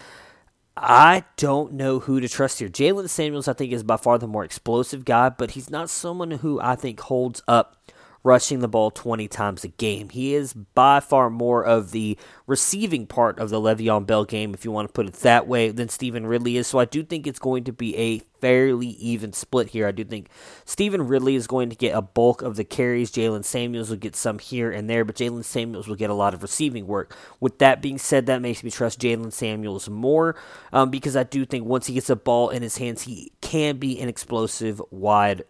[0.77, 2.69] I don't know who to trust here.
[2.69, 6.31] Jaylen Samuels, I think, is by far the more explosive guy, but he's not someone
[6.31, 7.77] who I think holds up
[8.25, 10.09] rushing the ball 20 times a game.
[10.09, 14.65] He is by far more of the receiving part of the Le'Veon Bell game, if
[14.65, 16.67] you want to put it that way, than Stevan Ridley is.
[16.67, 19.87] So I do think it's going to be a fairly even split here.
[19.87, 20.29] I do think
[20.65, 23.13] Stevan Ridley is going to get a bulk of the carries.
[23.13, 26.35] Jaylen Samuels will get some here and there, but Jaylen Samuels will get a lot
[26.35, 27.15] of receiving work.
[27.41, 30.35] With that being said, that makes me trust Jaylen Samuels more
[30.73, 33.77] um, because I do think once he gets a ball in his hands, he can
[33.77, 35.45] be an explosive wide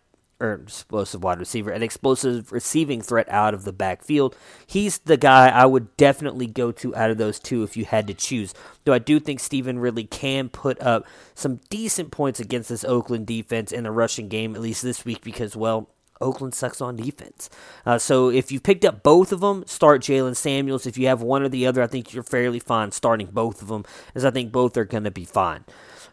[0.45, 4.37] or explosive wide receiver, an explosive receiving threat out of the backfield.
[4.67, 8.07] He's the guy I would definitely go to out of those two if you had
[8.07, 8.55] to choose.
[8.85, 13.27] Though I do think Stevan Ridley can put up some decent points against this Oakland
[13.27, 15.91] defense in the rushing game, at least this week, because, well,
[16.21, 17.51] Oakland sucks on defense.
[17.85, 20.87] Uh, so if you picked up both of them, start Jaylen Samuels.
[20.87, 23.69] If you have one or the other, I think you're fairly fine starting both of
[23.69, 23.85] them,
[24.15, 25.65] as I think both are going to be fine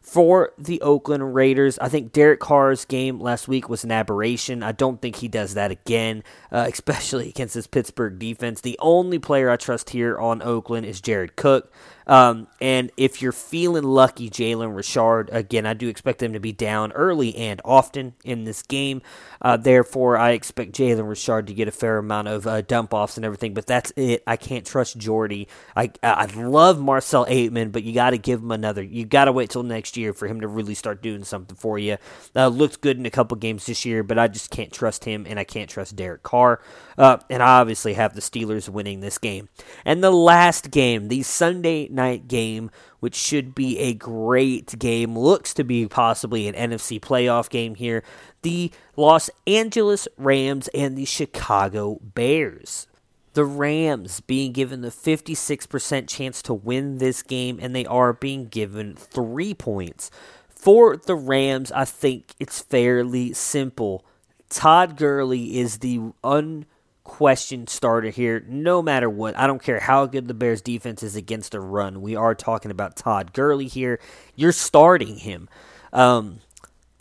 [0.01, 1.77] for the Oakland Raiders.
[1.79, 4.63] I think Derek Carr's game last week was an aberration.
[4.63, 8.61] I don't think he does that again, uh, especially against this Pittsburgh defense.
[8.61, 11.71] The only player I trust here on Oakland is Jared Cook.
[12.07, 16.51] Um, and if you're feeling lucky, Jalen Richard, again, I do expect him to be
[16.51, 19.01] down early and often in this game.
[19.41, 23.17] Uh, therefore, I expect Jalen Richard to get a fair amount of uh, dump offs
[23.17, 24.23] and everything, but that's it.
[24.27, 25.47] I can't trust Jordy.
[25.75, 28.83] I, I love Marcell Ateman, but you got to give him another.
[28.83, 31.79] You got to wait till next year for him to really start doing something for
[31.79, 31.97] you.
[32.35, 35.25] Uh, looked good in a couple games this year, but I just can't trust him,
[35.27, 36.61] and I can't trust Derek Carr.
[36.97, 39.49] Uh, and I obviously have the Steelers winning this game.
[39.85, 45.53] And the last game, the Sunday night game, which should be a great game, looks
[45.55, 48.03] to be possibly an NFC playoff game here.
[48.41, 52.87] The Los Angeles Rams and the Chicago Bears.
[53.33, 58.47] The Rams being given the 56% chance to win this game, and they are being
[58.47, 60.11] given three points.
[60.49, 64.05] For the Rams, I think it's fairly simple.
[64.49, 66.65] Todd Gurley is the un
[67.11, 69.37] question starter here, no matter what.
[69.37, 72.01] I don't care how good the Bears defense is against a run.
[72.01, 73.99] We are talking about Todd Gurley here.
[74.33, 75.49] You're starting him.
[75.91, 76.39] Um,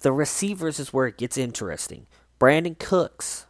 [0.01, 2.09] the receivers is where it gets interesting.
[2.41, 3.47] Brandin Cooks.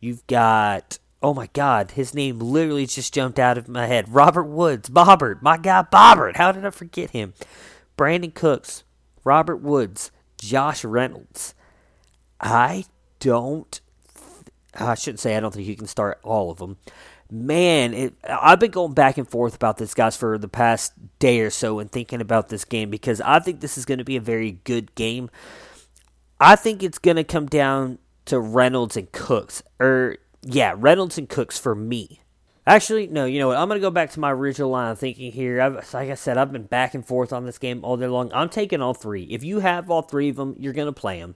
[0.00, 4.12] You've got oh my god, his name literally just jumped out of my head.
[4.12, 6.36] Robert Woods, Bobbert, my guy Bobbert.
[6.36, 7.32] How did I forget him?
[7.96, 8.84] Brandin Cooks,
[9.24, 11.54] Robert Woods, Josh Reynolds.
[12.38, 12.84] I
[13.18, 13.80] don't
[14.74, 16.76] I shouldn't say I don't think you can start all of them.
[17.30, 21.40] Man, it, I've been going back and forth about this, guys, for the past day
[21.40, 24.16] or so and thinking about this game because I think this is going to be
[24.16, 25.30] a very good game.
[26.38, 29.62] I think it's going to come down to Reynolds and Cooks.
[29.80, 32.20] Or, yeah, Reynolds and Cooks for me.
[32.66, 33.58] Actually, no, you know what?
[33.58, 35.60] I'm going to go back to my original line of thinking here.
[35.60, 38.32] I've, like I said, I've been back and forth on this game all day long.
[38.32, 39.24] I'm taking all three.
[39.24, 41.34] If you have all three of them, you're going to play them.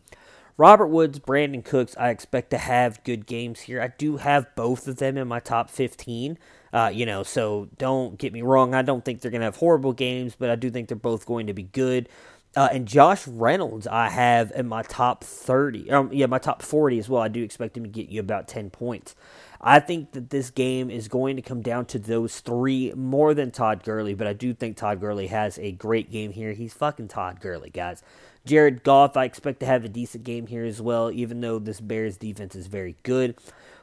[0.59, 3.81] Robert Woods, Brandin Cooks, I expect to have good games here.
[3.81, 6.37] I do have both of them in my top 15.
[6.73, 8.75] Uh, you know, so don't get me wrong.
[8.75, 11.27] I don't think they're going to have horrible games, but I do think they're both
[11.27, 12.09] going to be good.
[12.57, 15.93] Uh, and Josh Reynolds, I have in my top 30.
[15.93, 17.23] Um, yeah, my top 40 as well.
[17.23, 19.15] I do expect him to get you about 10 points.
[19.61, 23.53] I think that this game is going to come down to those three more than
[23.53, 26.53] Todd Gurley, but I do think Todd Gurley has a great game here.
[26.53, 28.03] He's fucking Todd Gurley, guys.
[28.45, 31.81] Jared Goff, I expect to have a decent game here as well, even though this
[31.81, 33.37] Bears defense is very good.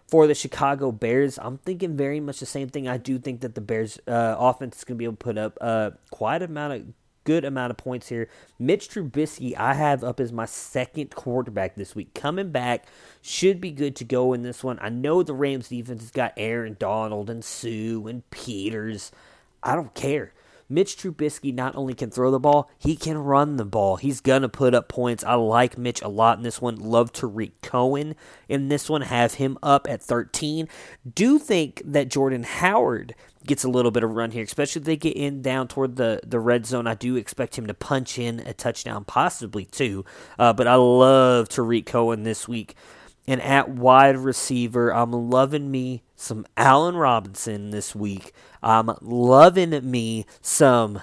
[0.08, 2.88] For the Chicago Bears, I'm thinking very much the same thing.
[2.88, 5.38] I do think that the Bears uh, offense is going to be able to put
[5.38, 6.86] up uh, quite a amount of
[7.26, 8.30] good amount of points here.
[8.58, 12.14] Mitch Trubisky, I have up as my second quarterback this week.
[12.14, 12.86] Coming back,
[13.22, 14.80] should be good to go in this one.
[14.80, 19.12] I know the Rams defense has got Aaron Donald and Suh and Peters.
[19.62, 20.32] I don't care.
[20.68, 23.98] Mitch Trubisky not only can throw the ball, he can run the ball.
[23.98, 25.24] He's going to put up points.
[25.24, 26.76] I like Mitch a lot in this one.
[26.78, 28.16] Love Tarik Cohen
[28.50, 29.02] in this one.
[29.02, 30.68] Have him up at 13.
[31.14, 34.98] Do think that Jordan Howard gets a little bit of run here, especially if they
[34.98, 36.88] get in down toward the, the red zone.
[36.88, 40.04] I do expect him to punch in a touchdown, possibly two.
[40.40, 42.76] Uh, but I love Tarik Cohen this week.
[43.28, 48.34] And at wide receiver, I'm loving me some Allen Robinson this week.
[48.64, 51.02] I'm loving me some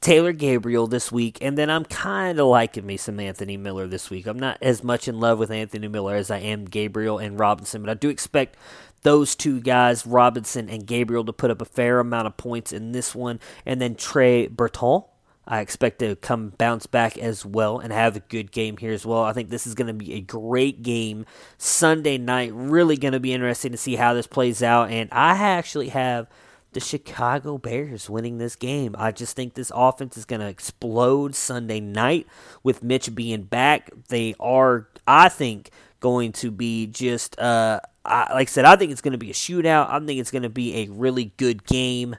[0.00, 4.10] Taylor Gabriel this week, and then I'm kind of liking me some Anthony Miller this
[4.10, 4.26] week.
[4.26, 7.82] I'm not as much in love with Anthony Miller as I am Gabriel and Robinson,
[7.82, 8.56] but I do expect
[9.02, 12.92] those two guys, Robinson and Gabriel, to put up a fair amount of points in
[12.92, 15.02] this one, and then Trey Burton
[15.50, 19.06] I expect to come bounce back as well and have a good game here as
[19.06, 19.22] well.
[19.22, 21.24] I think this is going to be a great game
[21.56, 22.52] Sunday night.
[22.52, 24.90] Really going to be interesting to see how this plays out.
[24.90, 26.28] And I actually have
[26.72, 28.94] the Chicago Bears winning this game.
[28.98, 32.26] I just think this offense is going to explode Sunday night
[32.62, 33.90] with Mitch being back.
[34.08, 35.70] They are, I think,
[36.00, 37.38] going to be just.
[37.38, 39.88] Uh, I, like I said, I think it's going to be a shootout.
[39.88, 42.16] I think it's going to be a really good game.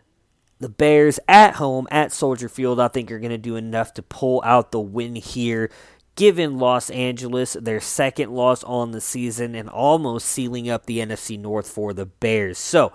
[0.60, 4.02] The Bears at home at Soldier Field, I think, are going to do enough to
[4.02, 5.72] pull out the win here,
[6.16, 11.40] given Los Angeles their second loss on the season and almost sealing up the NFC
[11.40, 12.58] North for the Bears.
[12.58, 12.92] So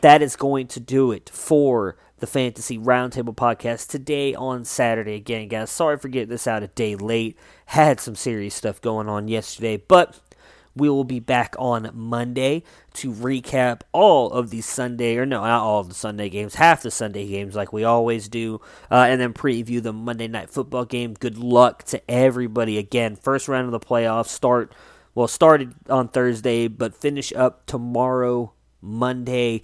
[0.00, 5.14] that is going to do it for the Fantasy Roundtable podcast today on Saturday.
[5.14, 7.36] Again, guys, sorry for getting this out a day late.
[7.66, 10.20] Had some serious stuff going on yesterday, but
[10.78, 12.62] we will be back on Monday
[12.94, 16.90] to recap all of the Sunday, or no, not all the Sunday games, half the
[16.90, 18.60] Sunday games like we always do,
[18.90, 21.14] uh, and then preview the Monday night football game.
[21.14, 22.78] Good luck to everybody.
[22.78, 24.74] Again, first round of the playoffs start,
[25.14, 29.62] well, started on Thursday, but finish up tomorrow, Monday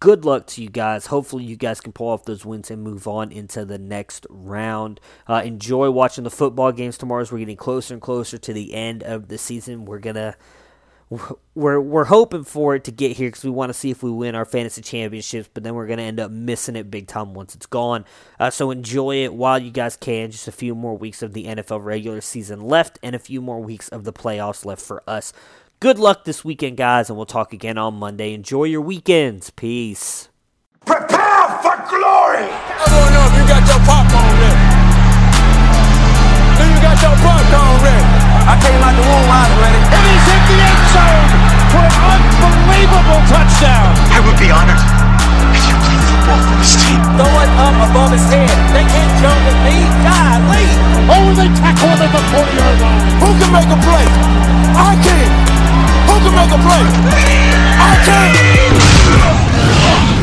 [0.00, 1.06] good luck to you guys.
[1.06, 5.00] Hopefully, you guys can pull off those wins and move on into the next round.
[5.26, 8.74] Uh, enjoy watching the football games tomorrow as we're getting closer and closer to the
[8.74, 9.84] end of the season.
[9.84, 10.36] We're gonna.
[11.54, 14.10] We're we're hoping for it to get here because we want to see if we
[14.10, 17.54] win our fantasy championships, but then we're gonna end up missing it big time once
[17.54, 18.04] it's gone.
[18.40, 20.32] Uh, so enjoy it while you guys can.
[20.32, 23.60] Just a few more weeks of the NFL regular season left, and a few more
[23.60, 25.32] weeks of the playoffs left for us.
[25.76, 28.32] Good luck this weekend, guys, and we'll talk again on Monday.
[28.32, 29.52] Enjoy your weekends.
[29.52, 30.32] Peace.
[30.88, 32.48] Prepare for glory!
[32.48, 34.56] I don't know if you got your popcorn ready.
[36.56, 38.08] Do you got your popcorn ready?
[38.48, 39.80] I came out the womb, I was ready.
[39.84, 41.28] And he's hit the end zone
[41.68, 43.92] for an unbelievable touchdown.
[44.16, 47.04] I would be honored if you played football for this team.
[47.20, 48.48] Throw it up above his head.
[48.72, 49.76] They can't jump with me.
[50.08, 50.68] Golly.
[51.04, 53.04] Oh, they tackle him at the 40 yard line.
[53.20, 54.06] Who can make a play?
[54.72, 55.55] I can.
[56.08, 56.82] Who can make a play?
[57.78, 60.15] I can.